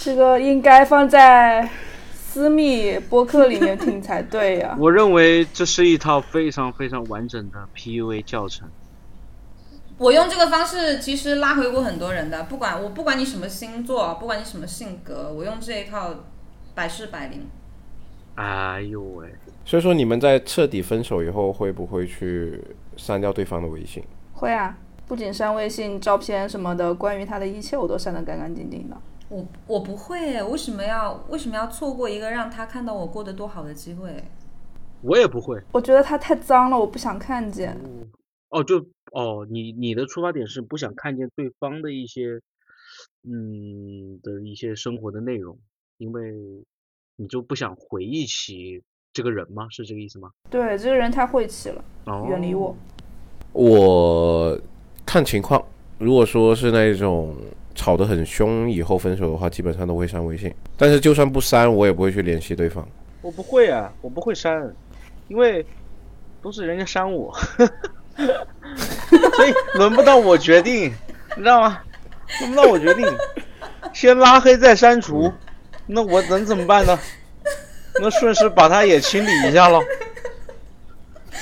[0.00, 1.68] 这个应该放在
[2.14, 4.76] 私密播客里面听才对呀。
[4.78, 8.68] 我认为这是一套非常非常完整的 PUA 教程。
[9.98, 16.14] 我用这个方式其实拉回过很多人的，不管我不管你什么星座，不管你什么性格，我用这一套
[16.76, 17.48] 百试百灵。
[18.36, 19.34] 哎呦喂！
[19.64, 22.62] 所以说你们在彻底分手以后，会不会去
[22.96, 24.04] 删掉对方的微信？
[24.34, 28.96] 会啊，不仅删微信、照片什么的，关于他的一切我都删得干干净净的。
[29.30, 34.24] 我我不会，为什么要为什么要错过一个让他看到我过得多好的机会？
[35.02, 35.62] 我也不会。
[35.72, 37.76] 我觉得他太脏了，我不想看见。
[38.48, 38.78] 哦，就
[39.12, 42.40] 哦，你你的出发点是不想看见对方的一些
[43.28, 45.58] 嗯的一些生活的内容，
[45.98, 46.32] 因为
[47.16, 49.68] 你就不想回忆起这个人吗？
[49.68, 50.30] 是这个意思吗？
[50.48, 52.74] 对，这个人太晦气了，哦远离我。
[53.52, 54.58] 我
[55.04, 55.62] 看情况，
[55.98, 57.36] 如果说是那种。
[57.78, 60.52] 吵得很凶，以后分手的话，基本上都会删微信。
[60.76, 62.86] 但是就算不删，我也不会去联系对方。
[63.22, 64.68] 我不会啊，我不会删，
[65.28, 65.64] 因为
[66.42, 67.32] 都是人家删我，
[68.16, 70.92] 所以轮不到我决定，
[71.36, 71.78] 你知道吗？
[72.40, 73.06] 轮不到我决定，
[73.92, 75.32] 先拉黑再删除，
[75.86, 76.98] 那我能怎么办呢？
[78.00, 79.80] 那顺势把他也清理一下喽。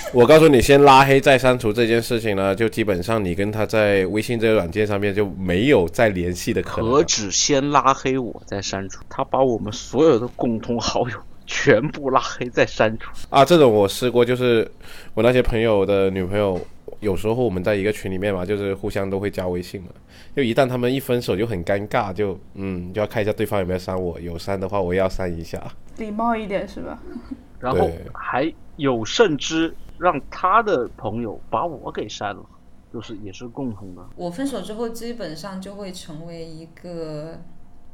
[0.15, 6.91] 我告诉你，先拉黑再删除这件事情呢，就基本上你跟他在微信这个软件上面就没有再联系的可能。
[6.91, 13.45] 何止先拉黑我再删除，他把我们所有的共同好友全部拉黑再删除啊！
[13.45, 14.71] 这种我试过，就是
[15.13, 16.59] 我那些朋友的女朋友，
[17.01, 19.89] 有时候我们在一个群里面嘛，就是互相都会加微信嘛，
[20.35, 25.61] 就一旦他们一分手就很尴尬，就嗯就要看一下对方有没有删我，有删的话我也要删一下，
[25.99, 26.99] 礼貌一点是吧？
[27.59, 29.75] 然后还有甚至。
[29.99, 32.45] 让他的朋友把我给删了，
[32.93, 34.03] 就是也是共同的。
[34.17, 37.41] 我分手之后，基本上就会成为一个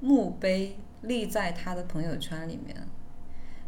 [0.00, 2.76] 墓碑，立在他的朋友圈里面。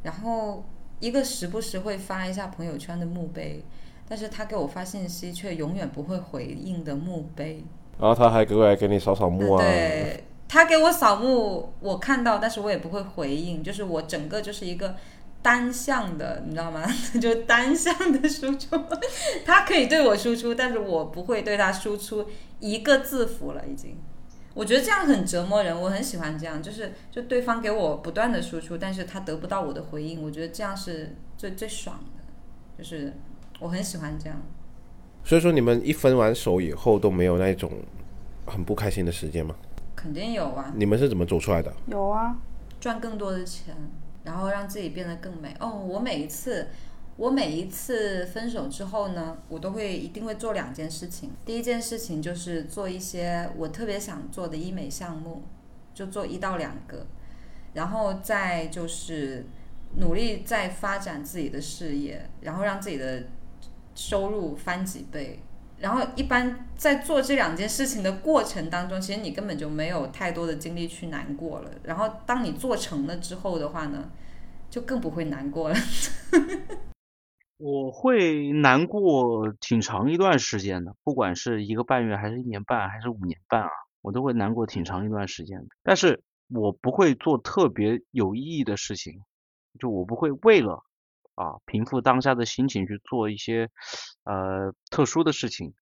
[0.02, 0.64] 然后
[1.00, 3.64] 一个时不时会发一下朋友圈的墓碑，
[4.08, 7.64] 但是他给我发信息却永远不会回应的墓碑。
[7.98, 9.62] 然后他还过来给你扫扫墓啊？
[9.62, 14.96] 对，他给我扫墓，我看到，但是我也不会回应，就是我整个就是一个。
[15.44, 16.82] 单向的，你知道吗？
[17.20, 18.80] 就单向的输出，
[19.44, 22.26] 他可以对我输出，但是我不会对他输出
[22.60, 23.62] 一个字符了。
[23.68, 23.98] 已经，
[24.54, 25.78] 我觉得这样很折磨人。
[25.78, 30.22] 我很喜欢这样，就是就对方给我不断的输出，但是他得不到我的回应。
[30.22, 33.12] 我觉得这样是最最爽的，就是
[33.60, 34.40] 我很喜欢这样。
[35.22, 37.70] 所以说你们一分完手以后都没有那种
[38.46, 39.54] 很不开心的时间吗？
[39.94, 41.70] 肯定有啊，你们是怎么走出来的？
[41.86, 42.34] 有啊，
[42.80, 43.74] 赚更多的钱，
[44.24, 45.54] 然后让自己变得更美。
[45.60, 46.66] 哦，我每一次，
[47.16, 51.30] 我每一次分手之后呢，我都会一定会做两件事情。
[51.44, 55.42] 第一件事情就是做一些我特别想做的医美项目，
[55.94, 57.06] 就做一到两个，
[57.74, 59.46] 然后再就是
[59.96, 63.24] 努力再发展自己的事业，然后让自己的
[63.94, 65.40] 收入翻几倍。
[65.84, 71.70] 然后一般在做这两件事情的过程当中，其实你根本就没有太多的精力去难过了。
[71.82, 74.10] 然后当你做成了之后的话呢，
[74.70, 75.76] 就更不会难过了。
[77.58, 83.68] 我会难过挺长一段时间的，不管是一个半月，还是一年半，还是五年半啊，
[84.00, 85.66] 我都会难过挺长一段时间的。
[85.82, 89.20] 但是我不会做特别有意义的事情，
[89.78, 90.82] 就我不会为了
[91.34, 93.70] 啊平复当下的心情去做一些
[94.24, 95.74] 呃特殊的事情。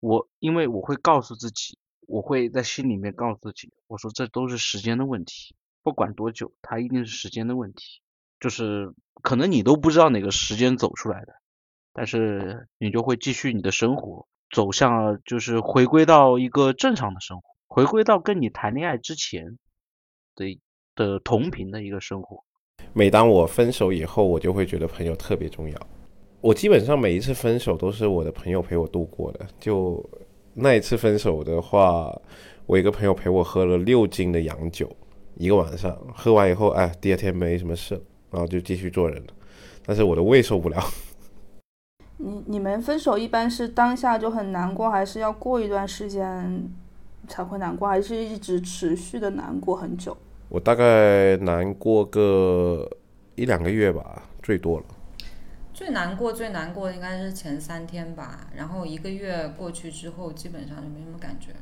[0.00, 8.00] 我因为我会告诉自己，我会在心里面告诉自己，我说这都是时间的问题，不管多久，它一定是时间的问题。
[8.40, 11.32] 就是可能你都不知道哪个时间走出来的，
[11.92, 19.58] 但是你就会继续你的生活，走向就是回归到一个正常的生活，回归到跟你谈恋爱之前
[20.34, 20.58] 的
[20.96, 22.44] 的同频的一个生活。
[22.92, 25.76] 每当我分手以后，我就会觉得朋友特别重要。
[26.40, 29.46] 我基本上每一次分手都是我的朋友陪我度过的。
[29.60, 30.04] 就
[30.54, 32.12] 那一次分手的话，
[32.66, 34.90] 我一个朋友陪我喝了六斤的洋酒，
[35.36, 37.94] 一个晚上，喝完以后，哎，第二天没什么事，
[38.30, 39.32] 然后就继续做人了。
[39.86, 40.82] 但是我的胃受不了。
[42.18, 46.70] 你你们分手一般是当下就很难过，还是要过一段时间
[47.26, 50.16] 才会难过，还是一直持续的难过很久？
[50.52, 52.86] 我大概难过个
[53.36, 54.84] 一两个月吧，最多了。
[55.72, 61.52] 最难过、最难过的应该是前三天吧，然后一个月过去之后，基本上就没什么感觉。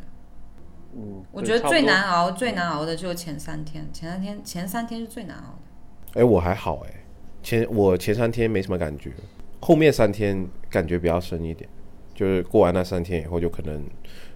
[0.92, 6.20] 嗯，我觉得最难熬、最难熬的就是前三天，前三天前三天是最难熬的。
[6.20, 7.04] 哎，我还好哎，
[7.44, 9.12] 前我前三天没什么感觉，
[9.60, 11.70] 后面三天感觉比较深一点，
[12.12, 13.88] 就是过完那三天以后，就可能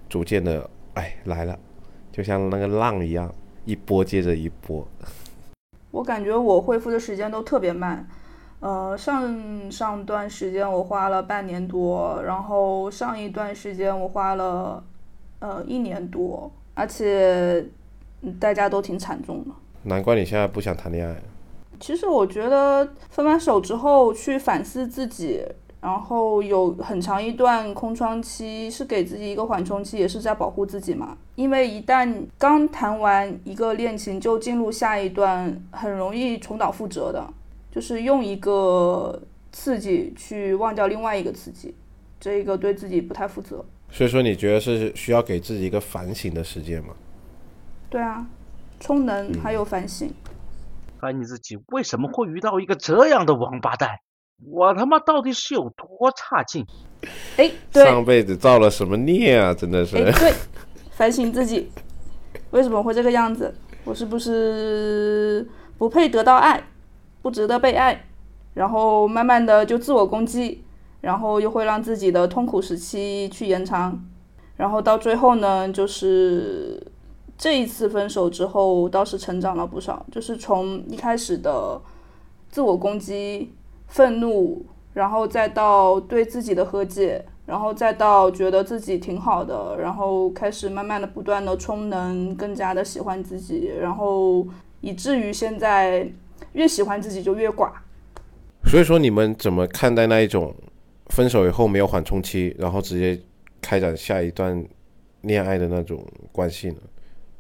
[0.09, 1.59] 逐渐的哎来了，
[2.13, 4.87] 就像那个浪一样，一波接着一波。
[5.91, 8.07] 我感觉我恢复的时间都特别慢。
[8.61, 14.83] 呃，上上段时间我花了半年多，然后上一段时间我花了
[15.41, 17.65] 呃一年多，而且
[18.41, 19.51] 大家都挺惨重的。
[19.83, 21.15] 难怪你现在不想谈恋爱。
[21.79, 25.45] 其实我觉得分完手之后去反思自己，
[25.85, 31.15] 然后有很长一段空窗期，是给自己一个缓冲期，也是在保护自己嘛。
[31.35, 37.23] 因为一旦刚谈完一个恋情就进入下一段，很容易重蹈覆辙的。
[37.71, 39.21] 就是用一个
[39.53, 41.75] 刺激去忘掉另外一个刺激，
[42.19, 43.63] 这个对自己不太负责。
[43.91, 46.95] 所以说，你觉得是需要给自己一个反省的时间吗？
[47.91, 48.27] 对啊，
[48.81, 50.11] 充能还有反省。
[50.99, 53.99] 反省自己为什么会遇到一个这样的王八蛋？
[54.47, 56.67] 我他妈到底是有多差劲？
[57.37, 59.53] 哎，对，上辈子造了什么孽啊？
[59.55, 59.97] 真的是。
[59.97, 60.33] 哎，对，
[60.91, 61.71] 反省自己
[62.51, 63.55] 为什么会这个样子？
[63.85, 66.63] 我是不是不配得到爱？
[67.23, 68.05] 不值得被爱，
[68.53, 70.63] 然后慢慢的就自我攻击，
[71.01, 73.99] 然后又会让自己的痛苦时期去延长，
[74.57, 76.87] 然后到最后呢，就是
[77.39, 81.81] 这一次分手之后倒是成长了不少，就是从一开始的
[82.51, 83.55] 自我攻击、
[83.89, 94.47] 愤怒，然后再到对自己的和解，然后再到觉得自己挺好的，然后开始慢慢的不断的充能，更加的喜欢自己，然后
[94.81, 96.11] 以至于现在。
[96.53, 97.71] 越喜欢自己就越寡，
[98.65, 100.55] 所以说你们怎么看待那一种
[101.07, 103.21] 分手以后没有缓冲期，然后直接
[103.61, 104.65] 开展下一段
[105.23, 106.77] 恋爱的那种关系呢？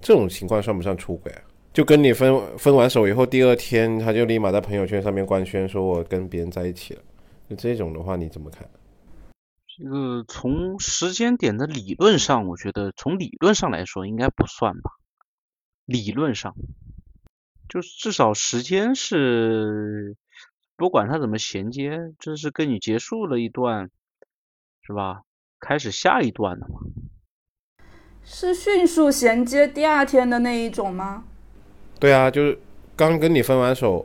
[0.00, 1.42] 这种情况算不算出轨啊？
[1.74, 7.02] 就跟你分分完手以后，第二天他就立马在朋友圈上面官宣说我跟别人在一起了，
[7.50, 8.70] 就这种的话你怎么看？
[9.76, 14.92] 这个从时间点的理论上，我觉得从理论上来说应该不算吧，
[15.84, 16.54] 理论上。
[17.68, 20.16] 就是至少时间是，
[20.76, 23.90] 不管他怎么衔接，这是跟你结束了一段，
[24.82, 25.22] 是吧？
[25.58, 26.78] 开始下一段了吗？
[28.22, 31.24] 是迅速衔接第二天的那一种吗？
[32.04, 32.58] 对啊，就是
[32.94, 34.04] 刚跟你分完手，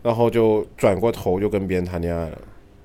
[0.00, 2.38] 然后就转过头就跟别人谈恋爱了。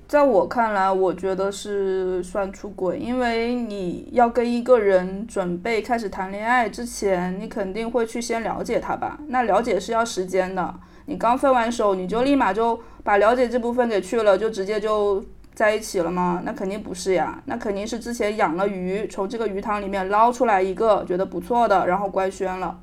[0.08, 9.20] 在我看来，我觉得是算出轨，因为你要跟一个人准备开始谈恋爱之前，你肯定会去先了解他吧？
[9.28, 10.74] 那了解是要时间的，
[11.06, 16.42] 你刚分完手，你就立马就把了解这部分给去了，就直接就在一起了吗？
[16.44, 22.80] 那肯定不是呀，那肯定是之前养了鱼，从这个鱼塘里面捞出来一个觉得不错的，然后官宣了。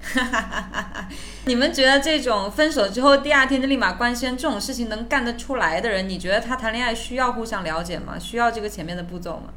[1.46, 8.18] 你们觉得这种分手之后第二天就立马官宣这种事情能干得出来的人，你觉得他谈恋爱需要互相了解吗？
[8.18, 9.48] 需要这个前面的步骤吗？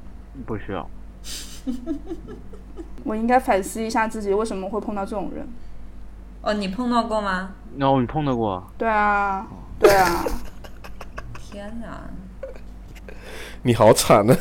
[0.45, 0.89] 不需要。
[3.03, 5.47] 我应该反思一下自己为什么会碰到这种人。
[6.41, 7.51] 哦，你碰到过吗？
[7.79, 8.63] 哦，你碰到过？
[8.77, 9.47] 对啊，
[9.79, 10.25] 对啊。
[11.35, 12.01] 天哪！
[13.63, 14.37] 你好惨啊！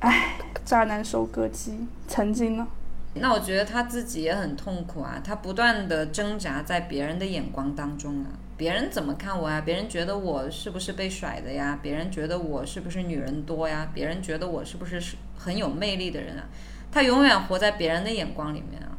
[0.00, 2.66] 哎，渣男收割机，曾经呢。
[3.14, 9.60] 那我觉得他自己也很痛苦啊，他不断的挣扎在别人的眼光当中啊，别人怎么看我啊？
[9.60, 11.78] 别人觉得我是不是被甩的呀？
[11.82, 13.90] 别人觉得我是不是女人多呀？
[13.92, 15.00] 别人觉得我是不是
[15.36, 16.44] 很有魅力的人啊？
[16.90, 18.91] 他永远活在别人的眼光里面啊。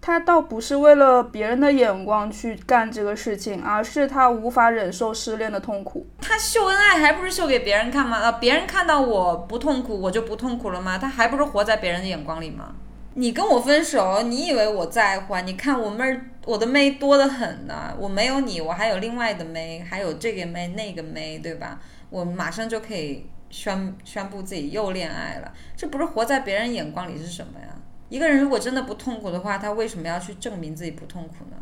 [0.00, 6.06] 他倒不是为了别人的眼光去干这个事情，而是他无法忍受失恋的痛苦。
[6.20, 8.18] 他秀恩爱还不是秀给别人看吗？
[8.18, 10.96] 啊，别人看到我不痛苦，我就不痛苦了吗？
[10.96, 12.74] 他还不是活在别人的眼光里吗？
[13.14, 15.40] 你跟我分手，你以为我在乎啊？
[15.40, 17.92] 你看我妹儿，我的妹多得很呢。
[17.98, 21.80] 我没有你，我还有另外的妹，还有这个妹那个妹，对吧？
[22.10, 25.52] 我马上就可以宣宣布自己又恋爱了。
[25.76, 27.66] 这不是活在别人眼光里是什么呀？
[28.08, 31.56] 一个人如果真的不痛苦的话，他为什么要去证明自己不痛苦呢？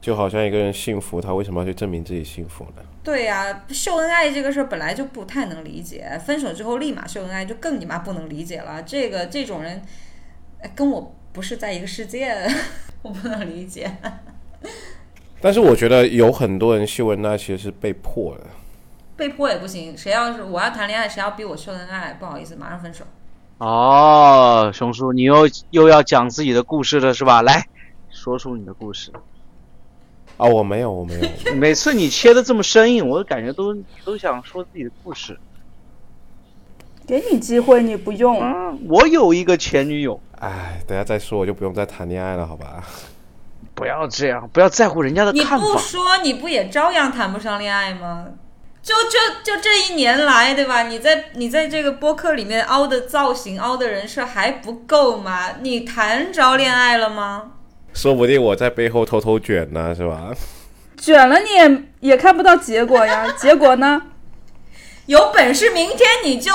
[0.00, 2.82] 就好像一个人幸福，他为什么要去证明自己幸福呢？
[3.02, 8.82] 对呀，秀恩爱这个事儿本来就不太能理解，分手之后立马秀恩爱就更你妈不能理解了。
[8.82, 9.82] 这个这种人，
[10.74, 12.34] 跟我不是在一个世界，
[13.02, 13.90] 我不能理解。
[15.42, 18.46] 但是我觉得有很多人秀恩爱其实是被迫的，
[19.16, 19.96] 被迫也不行。
[19.96, 23.04] 谁要是我要谈恋爱，谁要逼我秀恩爱，不好意思，马上分手。
[23.60, 27.42] 哦，熊叔，你又又要讲自己的故事了是吧？
[27.42, 27.66] 来
[28.08, 29.12] 说出你的故事。
[30.38, 31.28] 啊，我没有，我没有。
[31.56, 35.38] 每次你切的这么生硬，我感觉都都想说自己的故事。
[37.06, 38.40] 给你机会你不用。
[38.40, 40.18] 嗯，我有一个前女友。
[40.38, 42.82] 哎，等下再说，我就不用再谈恋爱了，好吧？
[43.74, 45.66] 不要这样，不要在乎人家的看法。
[45.66, 48.24] 你不说，你不也照样谈不上恋爱吗？
[48.82, 50.84] 就就就这一年来，对吧？
[50.84, 55.56] 你在你在这个播客里面凹的造型、凹的人设还不够吗？
[55.60, 57.52] 你谈着恋爱了吗？
[57.92, 60.32] 说不定我在背后偷偷卷呢，是吧？
[60.96, 64.02] 卷了你也也看不到结果呀， 结果呢？
[65.06, 66.52] 有本事明天你就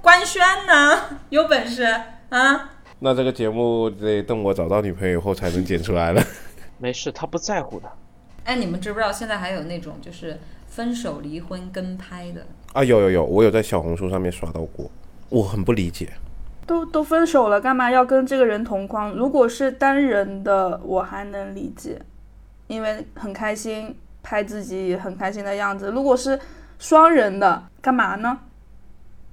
[0.00, 1.84] 官宣呢，有本事
[2.30, 2.70] 啊！
[2.98, 6.22] 那这个节目得等我找到女朋友以后才能剪出来了。
[6.78, 7.88] 没事，他不在乎的。
[8.44, 10.40] 哎，你们知不知道现在还有那种就是
[10.74, 12.82] 分手、离婚跟拍的啊？
[12.82, 14.90] 有有有，我有在小红书上面刷到过，
[15.28, 16.08] 我很不理解。
[16.66, 19.12] 都都分手了，干嘛要跟这个人同框？
[19.12, 22.02] 如果是单人的，我还能理解，
[22.66, 25.92] 因为很开心拍自己很开心的样子。
[25.92, 26.36] 如果是
[26.80, 28.40] 双人的，干嘛呢？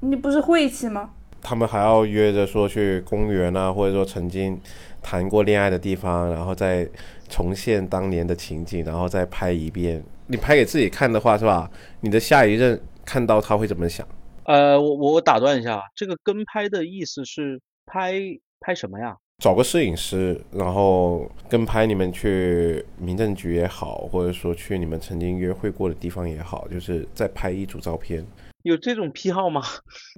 [0.02, 1.10] 你不是晦气吗？
[1.42, 4.60] 他们还要约着说去公园啊，或者说曾经
[5.02, 6.88] 谈过恋爱的地方，然后再
[7.28, 10.04] 重现当年的情景，然后再拍一遍。
[10.28, 11.70] 你拍给自己看的话，是吧？
[12.02, 14.08] 你的下一任看到他会怎么想？
[14.46, 18.14] 呃，我我我打断一下，这个跟拍的意思是拍
[18.60, 19.16] 拍什么呀？
[19.44, 28.24] 找个摄影师，然后跟拍你们去民政局也好，或者说去你们曾经约会过的地方也好，就是再拍一组照片。
[28.64, 29.62] 有这种癖好吗？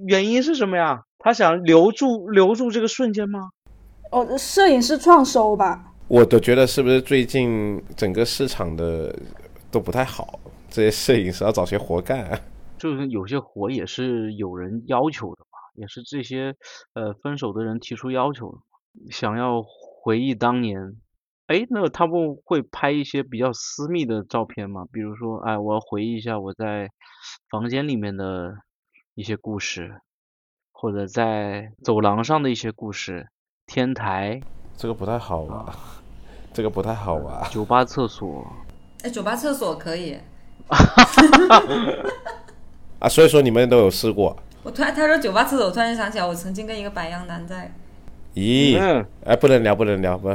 [0.06, 1.02] 原因是什么呀？
[1.18, 3.50] 他想留住留住这个瞬间吗？
[4.10, 5.92] 哦，摄影师创收吧。
[6.06, 9.14] 我都觉得是不是最近整个市场的
[9.70, 10.38] 都不太好，
[10.68, 12.40] 这些摄影师要找些活干。
[12.78, 16.54] 就是有些活也是有人要求的嘛，也是这些
[16.92, 18.58] 呃分手的人提出要求的，
[19.10, 19.64] 想要
[20.02, 20.96] 回忆当年。
[21.46, 24.86] 哎，那他们会拍一些比较私密的照片吗？
[24.90, 26.88] 比如说，哎，我要回忆一下我在
[27.50, 28.54] 房间里面的
[29.14, 30.00] 一些故事，
[30.72, 33.28] 或者在走廊上的一些故事，
[33.66, 34.40] 天台。
[34.76, 35.76] 这个不太好吧？
[36.54, 37.46] 这个不太好吧？
[37.50, 38.46] 酒吧厕所。
[39.04, 40.18] 哎，酒吧厕所可以。
[43.00, 44.34] 啊，所以说你们都有试过。
[44.62, 47.70] 我突然他说酒吧厕所，我突然想起来，我曾经跟一个白羊男在。
[48.34, 48.78] 咦？
[49.26, 50.30] 哎，不能聊，不能聊，不，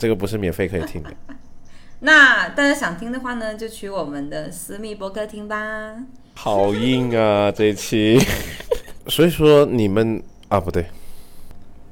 [0.00, 1.12] 这个不是免费可以听的。
[2.00, 5.94] 那大家想听的话呢，就去我们的私密博客听吧。
[6.34, 8.18] 好硬啊， 这一期。
[9.08, 10.86] 所以说你们啊，不对，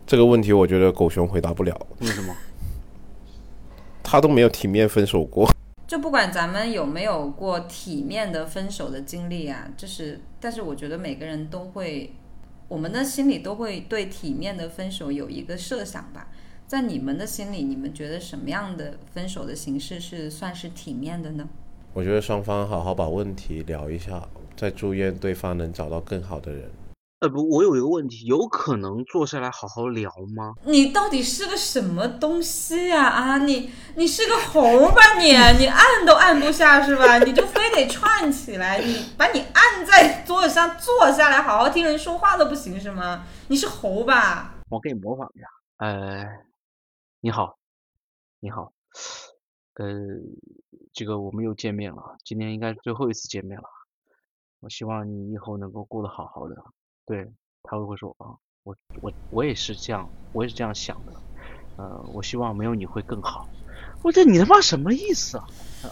[0.06, 1.78] 这个问题我觉得狗熊回答不了。
[2.00, 2.34] 为什么？
[4.02, 5.46] 他都没有体面分手过。
[5.86, 12.14] 就不管咱们有没有过体面的分手的经历啊，就是，但是我觉得每个人都会，
[12.68, 16.28] 我们的心里都会对体面的分手有一个设想吧。
[16.68, 21.48] 在你们的心里，你们觉得什么样的分手的形式是算是体面的呢？
[21.94, 24.22] 我觉得双方好好把问题聊一下，
[24.54, 26.70] 再祝愿对方能找到更好的人。
[27.20, 30.52] 呃不，我有一个问题，有可能坐下来好好聊吗？
[30.66, 33.38] 你到底是个什么东西呀、啊？
[33.38, 35.28] 你你是个猴吧你？
[35.58, 37.18] 你按都按不下是吧？
[37.20, 43.24] 你就非得串起来，你把你按在桌子上坐下来，好好听人说话都不行是吗？
[43.48, 44.56] 你是猴吧？
[44.68, 45.46] 我给你模仿一下。
[45.78, 46.24] 呃，
[47.20, 47.58] 你好，
[48.38, 48.72] 你好，
[49.74, 49.88] 呃，
[50.92, 53.64] 这个我们又见面了，今天应该是最后一次见面了。
[54.60, 56.54] 我希望你以后能够过得好好的。
[57.04, 57.28] 对，
[57.64, 61.12] 他会会说啊，我我我也是这样，我也是这样想的。
[61.76, 63.48] 呃，我希望没有你会更好。
[64.04, 65.44] 我这你他妈什么意思啊？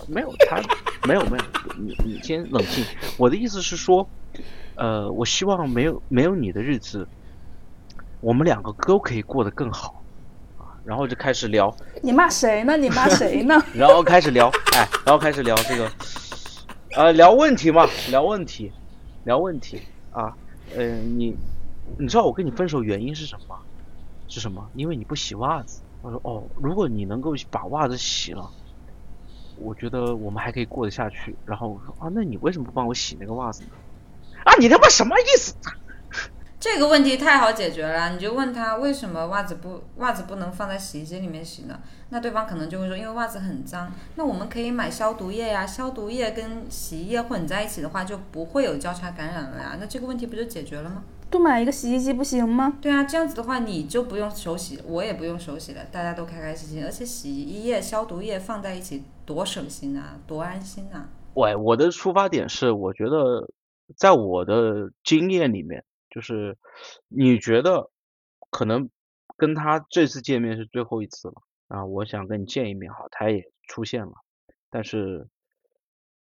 [0.06, 0.62] 没有他，
[1.08, 1.44] 没有没有，
[1.76, 2.84] 你你先冷静。
[3.18, 4.08] 我的意思是说，
[4.76, 7.08] 呃，我希望没有没有你的日子，
[8.20, 10.04] 我们两个都可以过得更好。
[10.86, 11.74] 啊，然后就开始聊。
[12.02, 12.76] 你骂谁呢？
[12.76, 13.60] 你骂谁呢？
[13.74, 15.90] 然后开始聊，哎，然后开始聊这个，
[16.94, 18.72] 呃，聊问题嘛，聊问题，
[19.24, 19.82] 聊问题
[20.12, 20.34] 啊，
[20.76, 21.36] 呃，你
[21.98, 23.56] 你知道我跟你分手原因是什么吗？
[24.28, 24.68] 是什么？
[24.74, 25.82] 因为你不洗袜子。
[26.02, 28.48] 我说哦，如果你能够把袜子洗了，
[29.58, 31.34] 我觉得我们还可以过得下去。
[31.44, 33.70] 然后我说啊，那你为什么不帮我洗那个袜子呢？
[34.44, 35.54] 啊，你他妈什么意思？
[36.68, 41.78] 这个问题太好解决了，你就问他为什么袜子不袜子不能放在洗衣机里面洗呢？
[42.10, 43.92] 那对方可能就会说，因为袜子很脏。
[44.16, 49.76] 那我们可以买消毒液呀，消毒液跟洗衣液混在一起的话，就不会有交叉感染了呀。
[49.78, 51.04] 那这个问题不就解决了吗？
[51.30, 52.76] 多买一个洗衣机不行吗？
[52.82, 56.84] 对啊，这样子的话你就不用手洗，我也不用手洗了，大家都开开心心。
[56.84, 61.08] 而且洗衣液、消毒液放在一起多省心啊，多安心啊！
[61.34, 63.48] 喂，我的出发点是，我觉得
[63.96, 65.84] 在我的经验里面，
[66.16, 66.56] 就是
[67.08, 67.90] 你觉得
[68.48, 68.88] 可能
[69.36, 71.34] 跟他这次见面是最后一次了
[71.68, 74.12] 啊，我想跟你见一面哈，他也出现了，
[74.70, 75.28] 但是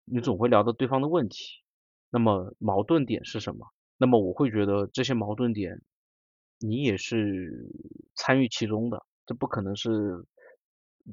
[0.03, 1.61] 你总会聊到对方的问题，
[2.09, 3.67] 那么矛盾点是什么？
[3.99, 5.79] 那么我会觉得这些矛盾点，
[6.57, 7.69] 你也是
[8.15, 10.25] 参与其中的，这不可能是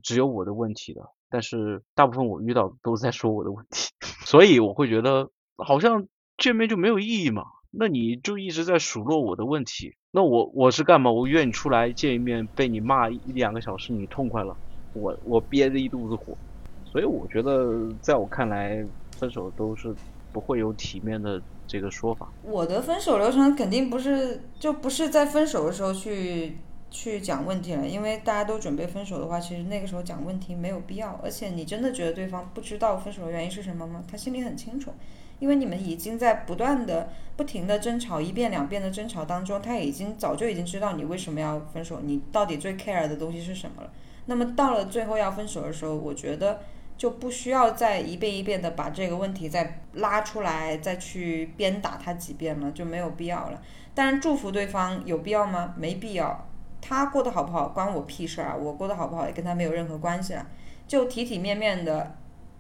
[0.03, 1.03] 只有我的问题的。
[1.29, 3.91] 但是大部分我遇到都在说我的问题，
[4.25, 6.09] 所以我会觉得好像
[6.39, 7.45] 见面就没有意义嘛。
[7.71, 11.11] 那你就一直在数落我的问题，那我我是干嘛？
[11.11, 14.57] 我约你出来见一面，被你骂一两个小时，你痛快了，
[14.93, 16.37] 我我憋着一肚子火，
[16.85, 18.85] 所以我觉得在我看来，
[19.17, 19.95] 分手都是
[20.33, 22.29] 不会有体面的这个说法。
[22.43, 26.57] 我的分手流程肯定不是就不是在分手的时候去
[26.91, 31.21] 去讲问题了，因为大家都准备分手的话，其实那个时候讲问题没有必要。
[31.23, 34.03] 而且你真的觉得对方不知道分手的原因是什么吗？
[34.11, 34.93] 他心里很清楚，
[35.41, 43.91] 因为你们已经在不断的、不停的争吵，一遍两遍的争吵当中，他已经早就已经知道你为什么要分手，你到底最 care 的东西是什么了。
[44.27, 46.61] 那么到了最后要分手的时候，我觉得
[46.97, 53.61] 就不需要再一遍一遍的把这个问题再拉出来，再去鞭打他几遍了，就没有必要了。
[53.95, 55.75] 当然，祝福对方有必要吗？
[55.77, 56.47] 没必要。
[56.83, 58.55] 他过得好不好关我屁事啊！
[58.55, 60.47] 我过得好不好也跟他没有任何关系啊。
[60.87, 62.15] 就体体面面的，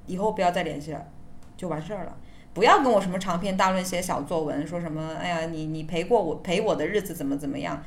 [0.06, 1.06] 以后不要再联系了，
[1.56, 2.16] 就完事儿了。
[2.52, 7.82] 不要跟我什么长篇大论写小作文，说什么哎呀你你陪过我陪我的日子怎么怎么样？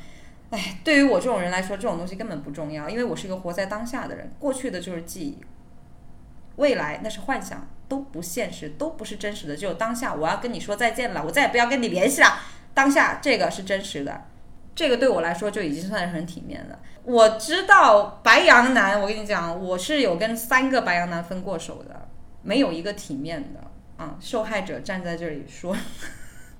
[0.51, 5.37] 哎，对于我这种人来说，这种东西根本不重要，因为我是一个活在当下的人，过去的就是记忆，
[6.57, 10.13] 未来那是幻想，都不现实，都不是真实的，只有当下。
[10.13, 12.27] 我要跟你说再见了，我再也不要跟你联系了。
[12.73, 14.25] 当下这个是真实的，
[14.75, 16.79] 这个对我来说就已经算是很体面了。
[17.03, 22.07] 我知道白羊男，我跟你讲，我是有跟三个白羊男分过手的，
[22.43, 23.59] 没有一个体面的
[24.19, 25.75] 受害者站在这里说。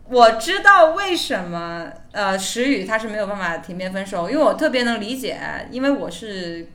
[0.09, 5.39] 我知道为什么呃石宇他是没有办法体面分手，因为我特别能理解，
[5.71, 6.67] 因为我是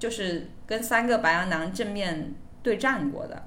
[0.00, 3.44] 就是跟三个白羊男正面对战过的。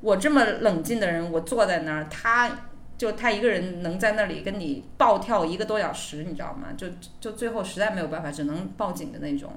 [0.00, 2.50] 我这么冷静的人，我坐在那儿，他
[2.98, 6.68] 就他一个人能在那里跟你暴跳一个多小时，你知道吗？
[6.76, 6.86] 就
[7.18, 9.50] 就最后实在没有办法，只能报警的那种。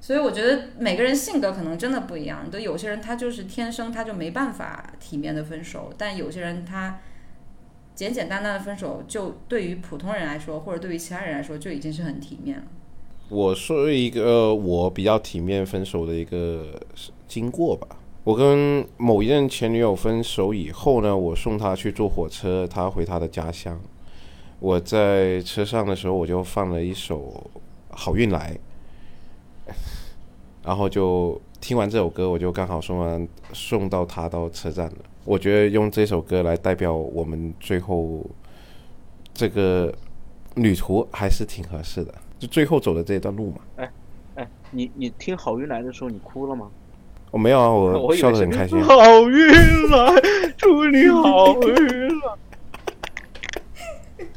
[0.00, 6.98] 所以我觉得每个人性格可能真的不一样，就有些人他就是天生他就没办法体面的分手，但有些人他。
[7.92, 12.64] 简简单单的分手，就对于普通人来说，或者对于其他人来说，就已经是很体面了。
[13.28, 16.80] 我说一个我比较体面分手的一个
[17.28, 17.86] 经过吧。
[18.24, 23.78] 我跟某一任前女友分手以后呢，我送她去坐火车，她回她的家乡。
[24.60, 27.50] 我在车上的时候，我就放了一首
[27.94, 28.54] 《好运来》，
[30.64, 34.96] 然后就听完这首歌，我就刚好送完送到他到车站了。
[35.24, 38.24] 我觉得用这首歌来代表我们最后
[39.34, 39.92] 这个
[40.56, 43.58] 旅途还是挺合适的，就最后走的这段路嘛。
[43.76, 43.90] 哎
[44.36, 46.70] 哎，你你听好运来的时候你哭了吗？
[47.30, 48.82] 我没有啊，我我笑得很开心。
[48.82, 48.94] 好
[49.28, 49.46] 运
[49.90, 50.12] 来，
[50.56, 52.34] 祝你好运来。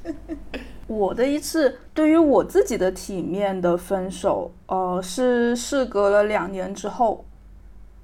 [0.93, 7.25] 我的一次对于我自己的体面的分手，呃，是事隔了两年之后，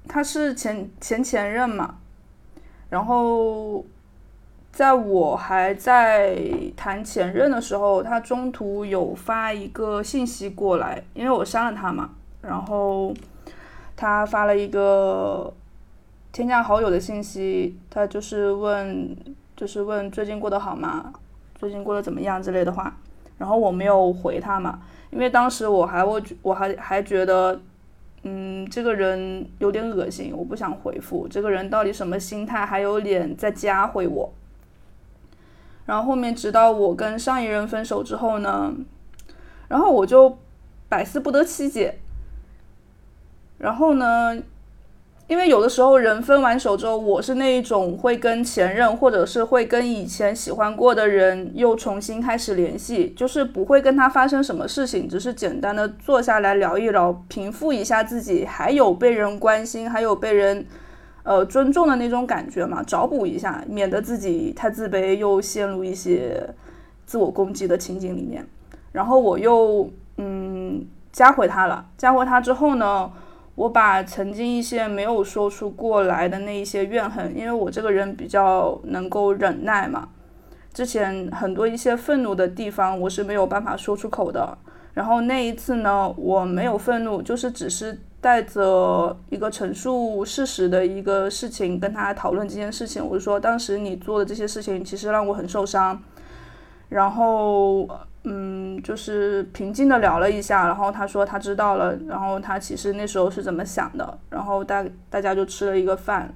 [0.08, 1.96] 他是前前前任嘛，
[2.88, 3.84] 然后
[4.72, 6.38] 在我还在
[6.76, 12.10] 谈前任的时候，他中途有发一个信息过来，因为我删了他嘛，
[12.42, 13.14] 然后
[13.96, 15.52] 他发了一个
[16.32, 19.16] 添加好友的信息，他就是问，
[19.56, 21.12] 就是问最近过得好吗？
[21.60, 22.96] 最近过得怎么样之类的话，
[23.36, 24.80] 然后我没有回他嘛，
[25.10, 27.60] 因为当时我还会我还还觉得，
[28.22, 31.28] 嗯，这个人有点恶心，我不想回复。
[31.28, 34.32] 这个人到底什么心态，还有脸再加回我？
[35.84, 38.74] 然后后面直到我跟上一任分手之后呢，
[39.68, 40.38] 然后我就
[40.88, 41.98] 百思不得其解。
[43.58, 44.42] 然后呢，
[45.30, 60.66] 因为有的时候人分完手之后，我是那一种会跟前任或者是会跟以前喜欢过的人又重新开始联系，就是不会跟他发生什么事情，只是简单的坐下来聊一聊，平复一下自己还有被人关心，还有被人
[61.22, 66.42] 呃尊重的那种感觉嘛，找补一下，免得自己太自卑又陷入一些
[67.06, 68.44] 自我攻击的情景里面。
[68.90, 73.12] 然后我又嗯加回他了，加回他之后呢？
[73.60, 80.08] 我把曾经一些没有说出过来的那一些怨恨，因为我这个人比较能够忍耐嘛，
[80.72, 84.56] 之前很多一些愤怒的地方我是没有办法说出口的。
[84.94, 93.06] 然后那一次呢，我没有愤怒，就是只是带着一个陈述事实的一个事情跟他讨论这件事情。
[93.06, 96.02] 我就说，当时你做的这些事情其实让我很受伤。
[96.88, 97.86] 然后。
[98.24, 106.30] 嗯，就是平静的聊了一下，然后他说他知道了，然后他其实那时候是怎么想的，然后大大家就吃了一个饭，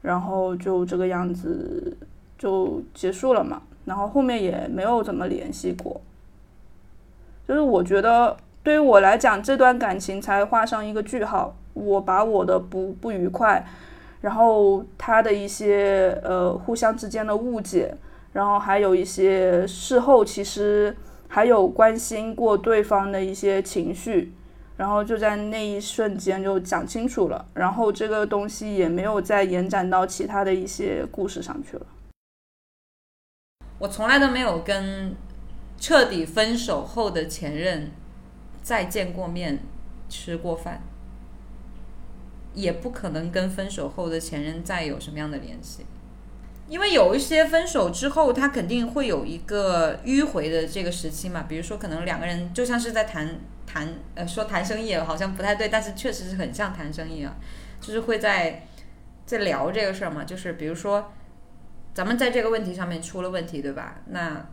[0.00, 1.96] 然后就这个样子
[2.38, 6.00] 就结束了嘛，然后后面也没有怎么联系过。
[7.48, 13.66] 就是我觉得对于我来讲，这段感情才画上一个句号，我把我的不不愉快，
[14.20, 17.92] 然后他的一些呃互相之间的误解，
[18.32, 20.96] 然后还有一些事后其实。
[21.28, 24.32] 还有关心过对方的一些情绪，
[24.76, 31.86] 然后就在那一瞬间就讲清楚了，然后这个东西也没有再延展到其他的一些故事上去了。
[33.78, 35.14] 我从来都没有跟
[35.78, 37.92] 彻底分手后的前任
[38.62, 39.60] 再见过面、
[40.08, 40.80] 吃过饭，
[42.54, 45.84] 也不可能跟分手后的前任再有什么样的联系。
[46.68, 51.46] 因为有一些分手之后，他肯定会有一个迂回的这个时期嘛。
[51.48, 57.34] 比如说，可能两个人就像是在谈谈，呃，说谈生意好像不太对，但是确实是很像谈生意啊。
[57.80, 58.66] 就是会在
[59.24, 60.24] 在聊这个事儿嘛。
[60.24, 61.10] 就是比如说，
[61.94, 64.02] 咱们在这个问题上面出了问题，对吧？
[64.06, 64.46] 那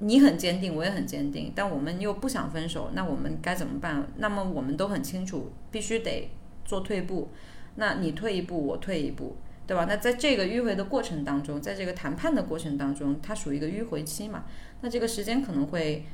[0.00, 4.06] 你很坚定，我也很坚定，但我们又不想分手，那我们该怎么办？
[4.16, 6.30] 那么我们都很清楚，必须得
[6.64, 7.30] 做退步。
[7.76, 9.36] 那你退一步，我退一步。
[9.66, 9.84] 对吧？
[9.88, 14.44] 那在这个迂回的过程当中，在这个谈判的过程当中，它属于一个迂回期嘛？
[14.80, 16.04] 那这个时间可能会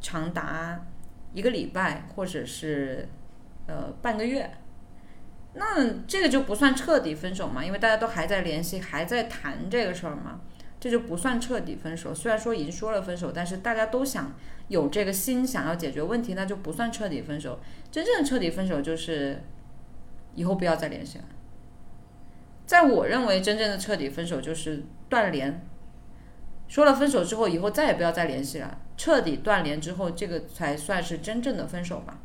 [0.00, 0.86] 长达
[1.32, 3.08] 一个礼拜，或者是
[3.66, 4.50] 呃半个月。
[5.54, 7.64] 那这个就不算彻底分手嘛？
[7.64, 10.40] 因为大家都还在联系，还在谈这个事儿嘛，
[10.78, 12.14] 这就不算彻底分手。
[12.14, 14.32] 虽然说已经说了分手，但是大家都想
[14.68, 17.58] 有这个心想要解决问题，那就不算彻底分手。
[17.90, 19.42] 真正彻底分手就是
[20.36, 21.24] 以后不要再联系了。
[22.70, 25.66] 在我认为，真正的彻底分手就是断联。
[26.68, 28.78] 说了分手之后，以后再也不要再联系了。
[28.96, 32.20] 彻底断联之后，这个才算是真正的分手吧。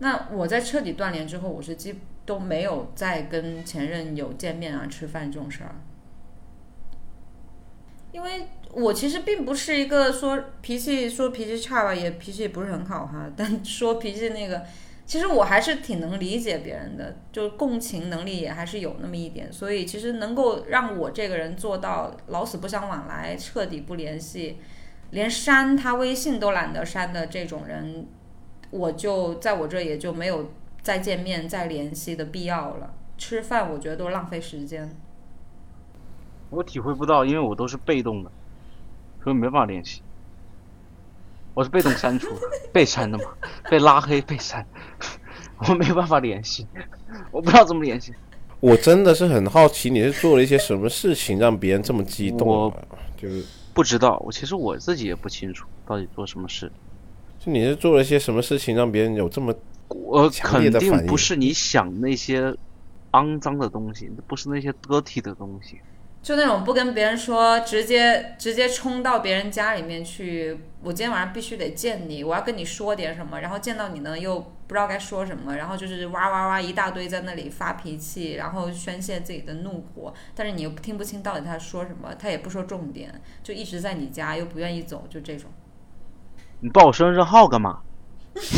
[0.00, 5.74] 那我在彻底断联之后，我是基都没有再跟前任有见面啊、吃饭这种事儿。
[8.12, 13.30] 因为我其实并不是一个说脾气说脾气差吧，也脾气不是很好哈。
[13.34, 14.66] 但说脾气那个。
[15.10, 24.58] 其实我还是挺能理解别人的，就共情能力也还是有那么一点，所以其实能够让我这个人做到老死不相往来、彻底不联系，
[25.10, 28.06] 连删他微信都懒得删的这种人，
[28.70, 32.94] 我就在我这也就没有再见面、再联系的必要了。
[33.18, 34.96] 吃饭我觉得都浪费时间。
[36.50, 38.30] 我体会不到，因为我都是被动的，
[39.24, 40.02] 所以没法联系。
[41.60, 42.28] 我是被动删除，
[42.72, 43.24] 被删的嘛，
[43.70, 44.66] 被拉黑被删，
[45.68, 46.66] 我没办法联系，
[47.30, 48.14] 我不知道怎么联系。
[48.60, 52.48] 我真的是很好奇，你是做了一些什么事情让别人这么激动？
[52.48, 52.74] 我
[53.14, 53.44] 就是
[53.74, 56.72] 不知道，我其实我自己也不清楚到底做什么事。
[57.38, 59.54] 就你是做了一些什么事情让别人有这么
[59.88, 62.56] 我肯定不是你想那些
[63.10, 65.78] 肮脏的东西，不是那些 dirty 的东西。
[66.22, 70.60] 就那种不跟别人说，直接直接冲到别人家里面去。
[70.82, 73.40] 我今天晚上必须得见你，我要跟你说点什么。
[73.40, 80.12] 然后见到你呢，又不知道该说什么，然后就是哇哇哇一大堆在那里发脾气，然后宣泄自己的怒火。
[80.34, 85.50] 但是你又听不清到底他说什么，他也不说重点，就一直在你家，又不愿意走，就这种。
[86.60, 87.80] 你报我身份证号干嘛？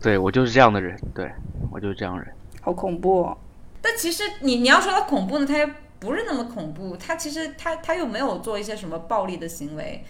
[0.00, 1.30] 对我就是这样的人，对
[1.70, 2.32] 我就是这样的人。
[2.60, 3.38] 好恐怖、哦。
[3.82, 5.66] 但其实你你要说他恐怖呢，他也
[5.98, 6.96] 不是那么恐怖。
[6.96, 10.04] 他其实他他又没有做一些什么暴力的行为，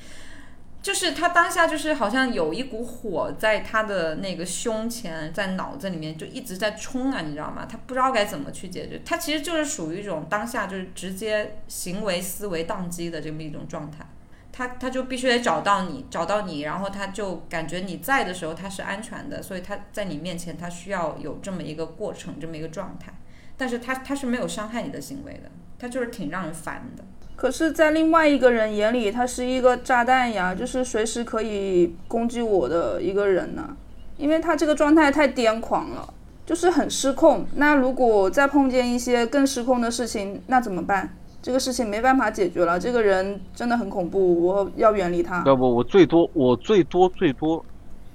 [0.83, 7.66] 就是他当下就是好像有一股火在他的那个胸前，在脑子里面就一直在冲啊，你知道吗？
[7.71, 9.01] 他不知道该怎么去解决。
[9.05, 14.07] 他其实就是属于一种当下就是直接行为思维宕机的这么一种状态。
[14.53, 23.12] 他他就必须得找到你，找到你，然后他就感觉你在的时候他是安全的，所以他在你面前他需要有这么一个过程，这么一个状态。
[23.61, 27.05] 但是他他是没有伤害你的行为的，他就是挺让人烦的。
[27.37, 33.77] 可是，在另外一个人眼里，他是一个炸弹呀，就是随时可以攻击我的一个人呢。
[34.17, 36.15] 因为他这个状态太癫狂了，
[36.47, 37.47] 就是很失控。
[37.57, 41.15] 那如果再碰见一些更失控的事情，那怎么办？
[41.43, 45.43] 这个事情没办法解决了，这个人真的很恐怖，我要远离他。
[45.47, 47.63] 要不我最多我最多最多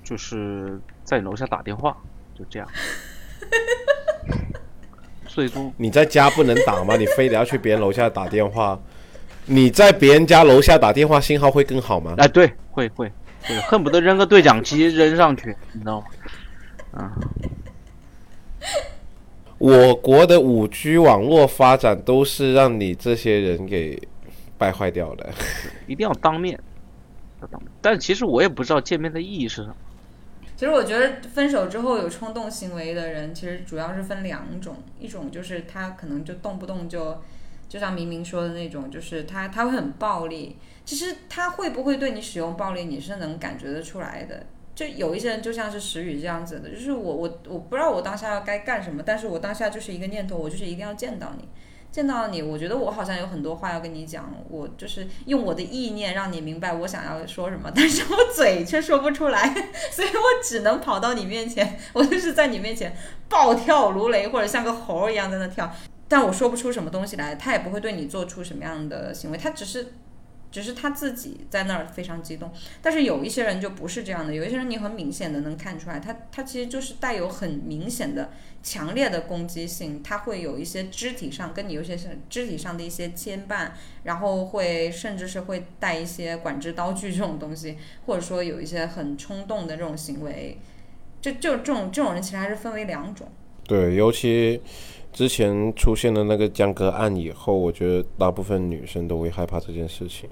[0.03, 1.95] 就是在楼下打电话，
[2.35, 2.67] 就这样。
[5.35, 6.95] 最多你在家不能打吗？
[6.95, 8.79] 你非得要去别人楼下打电话？
[9.45, 12.15] 你在别人家楼下打电话，信号会更好吗？
[12.17, 13.11] 哎，对，会会
[13.43, 16.07] 会，恨不得扔个对讲机扔上去，你知道吗？
[16.93, 17.11] 啊，
[19.57, 24.01] 我国的五 G 网络发展都是让你这些人给
[24.57, 25.29] 败坏掉的。
[25.85, 26.57] 一定要当面，
[27.41, 27.69] 要当面。
[27.81, 29.75] 但其实我也不知道见面的意义是什么。
[30.55, 37.21] 其实我觉得分手之后有冲动行为的人，其实主要是分两种，一种就是他可能就动不动就，
[37.67, 40.57] 就像明明说的那种，就是他他会很暴力。
[40.85, 44.45] 其实他会不会对你使用暴力，你是能感觉得出来的。
[44.75, 51.47] 就有一些人就像是石宇这样子的，就是我我我不知道我当下要该干什么，但是我当下就是一个念头，我就是一定要见到你。
[51.95, 59.47] 见到你，我觉得我好像有很多话要跟你讲，我就是用我的意念让你明白我想要说什么，但是我嘴却说不出来，
[59.93, 62.93] 所以我只能跑到你面前，我就是在你面前
[63.29, 65.73] 暴跳如雷，或者像个猴儿一样在那跳，
[66.09, 69.93] 但我说不出什么东西来，他也不会对你做出什么样的行为，他只是。
[70.55, 72.49] 只是他自己在那儿非常激动，
[72.81, 78.29] 但是有一些人就不是这样的，有一些人你很明显的能看出来，他他其实就是带有很明显的、
[78.63, 81.99] 强烈的攻击性，他会有一些肢体上跟你有些
[82.29, 83.71] 肢体上的一些牵绊，
[84.03, 90.57] 然后会甚至是会带一些管制刀具这种东西，或者说有一些很冲动的这种行为，
[91.19, 93.27] 就就这种这种人其实还是分为两种。
[93.67, 94.61] 对，尤其
[95.11, 100.29] 之前出现了那个江歌案以后，我觉得大部分女生都会害怕这件事情。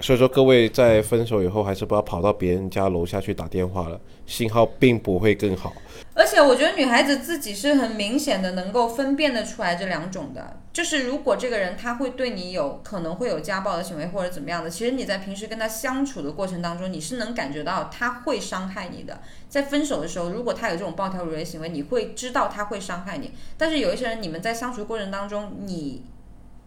[0.00, 5.72] 所以说，各位在分手以后，还是不要跑到别人家楼下去打电话了，信号并不会更好。
[6.14, 19.20] 而且我觉得女孩子自己是很明显的能够分辨得出来这两种的，就是如果这个人他会对你有可能会有家暴的行为或者怎么样的，其实你在平时跟他相处的过程当中，你是能感觉到他会伤害你的。
[19.48, 23.32] 在分手的时候，如果他有这种暴跳如雷行为，你会知道他会伤害你。
[23.56, 26.04] 但是有一些人，你们在相处过程当中，你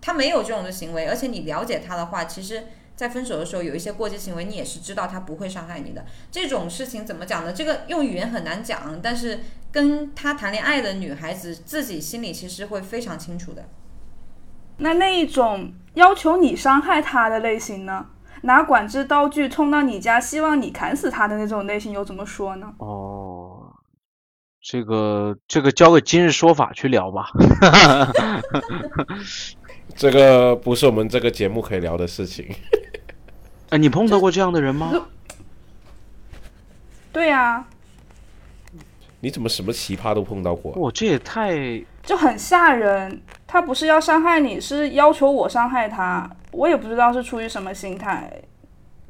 [0.01, 2.63] 他没有这种的行为，而且你了解他的话，其实。
[3.01, 6.05] 在分手的时候有一些过激行为，你也是知道他不会伤害你的。
[6.29, 7.51] 这种事情怎么讲呢？
[7.51, 9.39] 这个用语言很难讲，但是
[9.71, 13.65] 跟他谈恋爱的女孩子自己心里其实会非常清楚的。
[14.77, 18.05] 那那一种要求你伤害他的类型呢？
[18.43, 22.71] 拿管制刀具冲到你家，希望你砍死他的那种类型又怎么说呢？
[22.77, 23.73] 哦，
[24.61, 27.31] 这个这个交给今日说法去聊吧。
[29.95, 32.45] 这个不是我们这个节目可以聊的事情。
[33.71, 34.91] 哎，你碰到过这样的人吗？
[37.13, 37.65] 对呀、
[39.21, 40.73] 你怎么什么奇葩都碰到过？
[40.75, 41.81] 我，这也太……
[42.03, 43.21] 就很吓人。
[43.47, 46.29] 他不是要伤害你，是要求我伤害他。
[46.51, 48.29] 我也不知道是出于什么心态，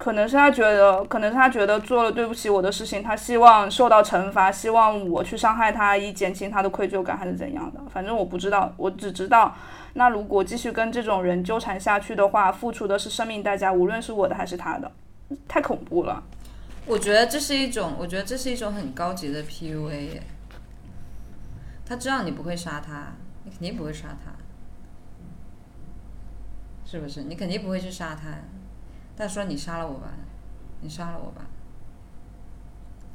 [0.01, 7.79] 可能是他觉得，可能是他觉得做了对不起我的事情，他希望受到惩罚，希望我去伤害他，以减轻他的愧疚感，还是怎样的？
[7.93, 9.55] 反正我不知道，我只知道，
[9.93, 14.91] 那如果继续跟这种人纠缠下去的话，付出的是生命代价，无论是我的还是他的，
[15.47, 16.23] 太恐怖了。
[16.87, 20.19] 我觉得这是一种，我觉得这是一种很高级的 PUA。
[21.85, 24.31] 他知道你不会杀他，你肯定不会杀他，
[26.89, 27.21] 是不是？
[27.21, 28.39] 你肯定不会去杀他。
[29.21, 30.07] 但说你杀了我吧，
[30.79, 31.45] 你杀了我吧，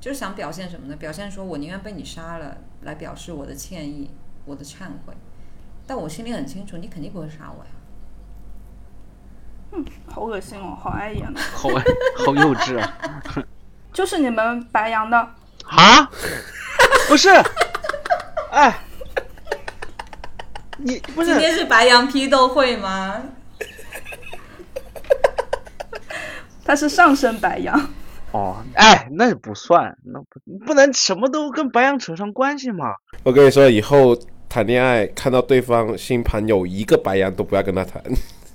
[0.00, 0.94] 就是想表现什么呢？
[0.94, 4.08] 表现说我宁愿被你杀了，来表示我的歉意，
[4.44, 5.12] 我的忏悔。
[5.84, 7.70] 但我心里很清楚，你肯定不会杀我呀。
[9.72, 11.34] 嗯好恶心哦，好碍眼 哦。
[11.56, 11.68] 好
[12.24, 13.20] 好幼稚啊！
[13.92, 15.18] 就是你们白羊的，
[15.64, 16.08] 啊？
[17.10, 17.30] 不是，
[18.52, 18.78] 哎，
[20.78, 23.20] 你不是今天是白羊批斗会吗？
[26.66, 27.88] 他是上升白羊。
[28.32, 28.56] 哦？
[28.74, 32.94] 哎，那不算，那不不能什么都跟白羊扯上关系嘛。
[33.22, 38.02] 我跟你说，以后谈恋爱看到对方星盘有一个白羊，都不要跟他谈。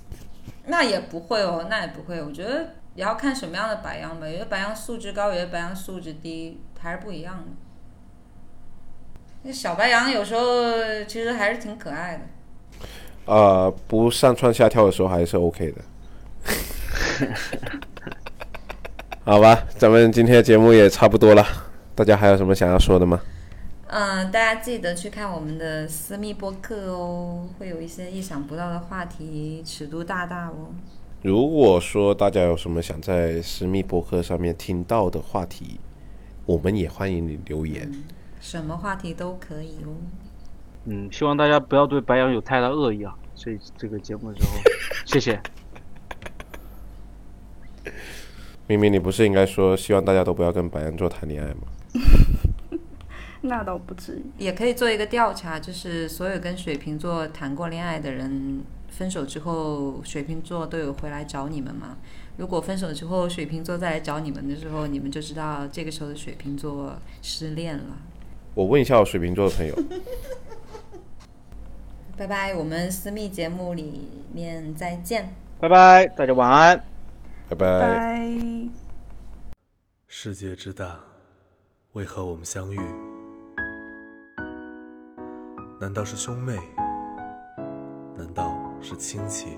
[0.67, 2.21] 那也不会哦，那也不会。
[2.21, 7.43] 我觉得也要看什么样的白羊吧，有的白羊素质高，有的白羊素质低，还是不一样的。
[9.43, 10.71] 那小白羊有时候
[11.07, 12.21] 其实还是挺可爱的。
[13.25, 15.81] 呃，不上蹿下跳的时候还是 OK 的。
[19.31, 21.47] 好吧，咱们今天的节目也差不多了，
[21.95, 23.17] 大家还有什么想要说的吗？
[23.87, 30.73] 嗯，大家记得去看我们的私密播客哦，会有一些意想不到的话题，尺度大大哦。
[31.21, 35.79] 如果说大家有什么想在私密博客上面听到的话题，
[36.45, 37.89] 我们也欢迎你留言。
[38.41, 39.95] 什么话题都可以哦。
[40.87, 43.15] 嗯，希望大家不要对白羊有太大恶意啊。
[43.33, 44.49] 这这个节目之后，
[45.05, 45.41] 谢谢。
[48.71, 52.79] 明明你不是应该说希望大家都不要跟白羊座谈恋爱吗？
[53.41, 54.23] 那倒不至于。
[54.37, 61.97] 也可以做一个调查，就是所有跟水瓶座谈过恋爱的人，分手之后，水瓶座都有回来找你们吗？
[62.37, 67.97] 如果分手之后，水瓶座再来找你们的时候，你们就知道这个时候的水瓶座失恋了。
[68.53, 69.75] 我问一下我水瓶座的朋友，
[72.15, 75.35] 拜拜，我们私密节目里面再见。
[75.59, 76.90] 拜拜，大家晚安。
[77.51, 78.31] 拜拜。
[80.07, 80.97] 世界之大，
[81.91, 82.79] 为何我们相遇？
[85.77, 86.57] 难道是兄妹？
[88.17, 89.57] 难道是亲戚？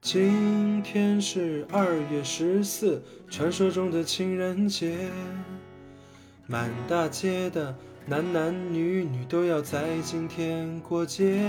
[0.00, 5.10] 今天是二月十四，传说中的情人节。
[6.46, 7.76] 满大街的
[8.08, 11.44] 男男女女都要在今天过节。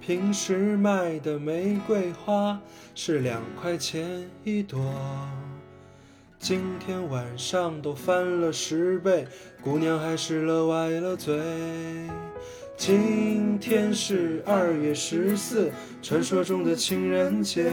[0.00, 2.60] 平时卖的玫瑰花
[2.92, 4.80] 是两块钱一朵，
[6.40, 9.24] 今天晚上都翻了十倍，
[9.62, 11.40] 姑娘还是乐歪了嘴。
[12.76, 15.70] 今天是二月十四，
[16.02, 17.70] 传说中的情人节。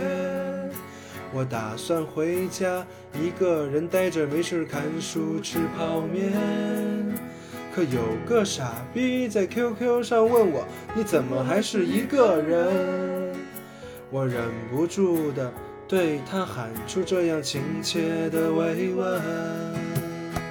[1.33, 2.85] 我打算回家，
[3.19, 6.98] 一个人待着没事看书吃泡面。
[7.79, 13.33] 可有个傻逼在 QQ 上问我，你怎么还是一个人？
[14.09, 15.49] 我忍不住的
[15.87, 19.21] 对他喊出这样亲切的慰问。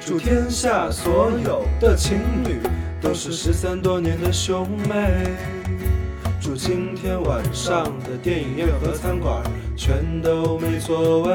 [0.00, 2.16] 祝天下所有的情
[2.46, 2.60] 侣
[2.98, 5.36] 都是失散多年的兄妹。
[6.40, 9.42] 祝今天晚上的电影院和餐馆
[9.76, 11.34] 全都没座位。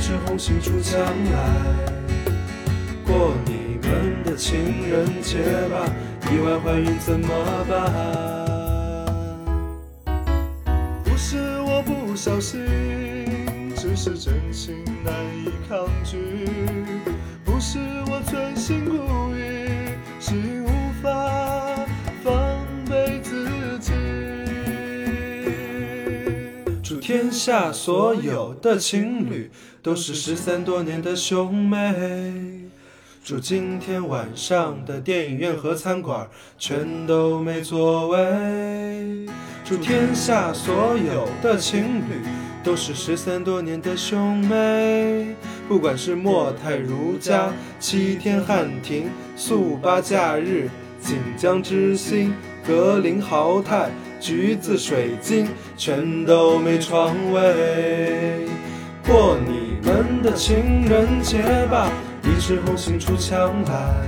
[0.00, 1.38] 一枝红杏出墙来。
[3.06, 5.36] 过你们的情人节
[5.68, 5.84] 吧，
[6.32, 7.28] 意外怀孕怎么
[7.68, 7.76] 办？
[11.04, 12.64] 不是我不小心，
[13.76, 15.12] 只是真情难
[15.44, 16.16] 以抗拒。
[17.44, 20.32] 不是我存心故意，是
[20.62, 20.68] 无
[21.02, 21.84] 法
[22.24, 22.32] 防
[22.88, 23.46] 备自
[23.78, 23.92] 己。
[26.82, 29.50] 祝天下所有的情侣
[29.82, 32.70] 都是失散多年的兄妹。
[33.24, 36.28] 祝今天晚上的电影院和餐馆
[36.58, 38.18] 全都没座位。
[39.64, 42.22] 祝天下所有的情侣
[42.62, 45.34] 都是失散多年的兄妹。
[45.68, 50.68] 不管是莫泰如家、七天汉庭、速八假日、
[51.00, 52.34] 锦江之星、
[52.66, 58.46] 格林豪泰、橘子水晶，全都没床位。
[59.06, 61.90] 过你们的情人节吧，
[62.22, 64.04] 一枝红杏出墙来。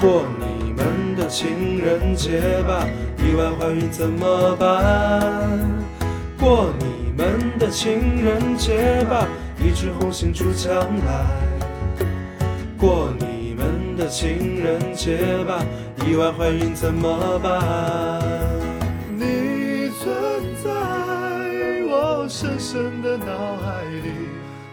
[0.00, 2.86] 过你们的情人节吧，
[3.18, 5.58] 意外怀孕怎么办？
[6.38, 9.26] 过你们的情人节吧，
[9.58, 10.74] 一枝红杏出墙
[11.06, 11.24] 来。
[12.76, 15.16] 过你们的情人节
[15.46, 15.64] 吧，
[16.06, 18.50] 意外怀孕怎么办？
[19.16, 20.12] 你存
[20.62, 20.68] 在
[21.88, 23.63] 我深深的脑海，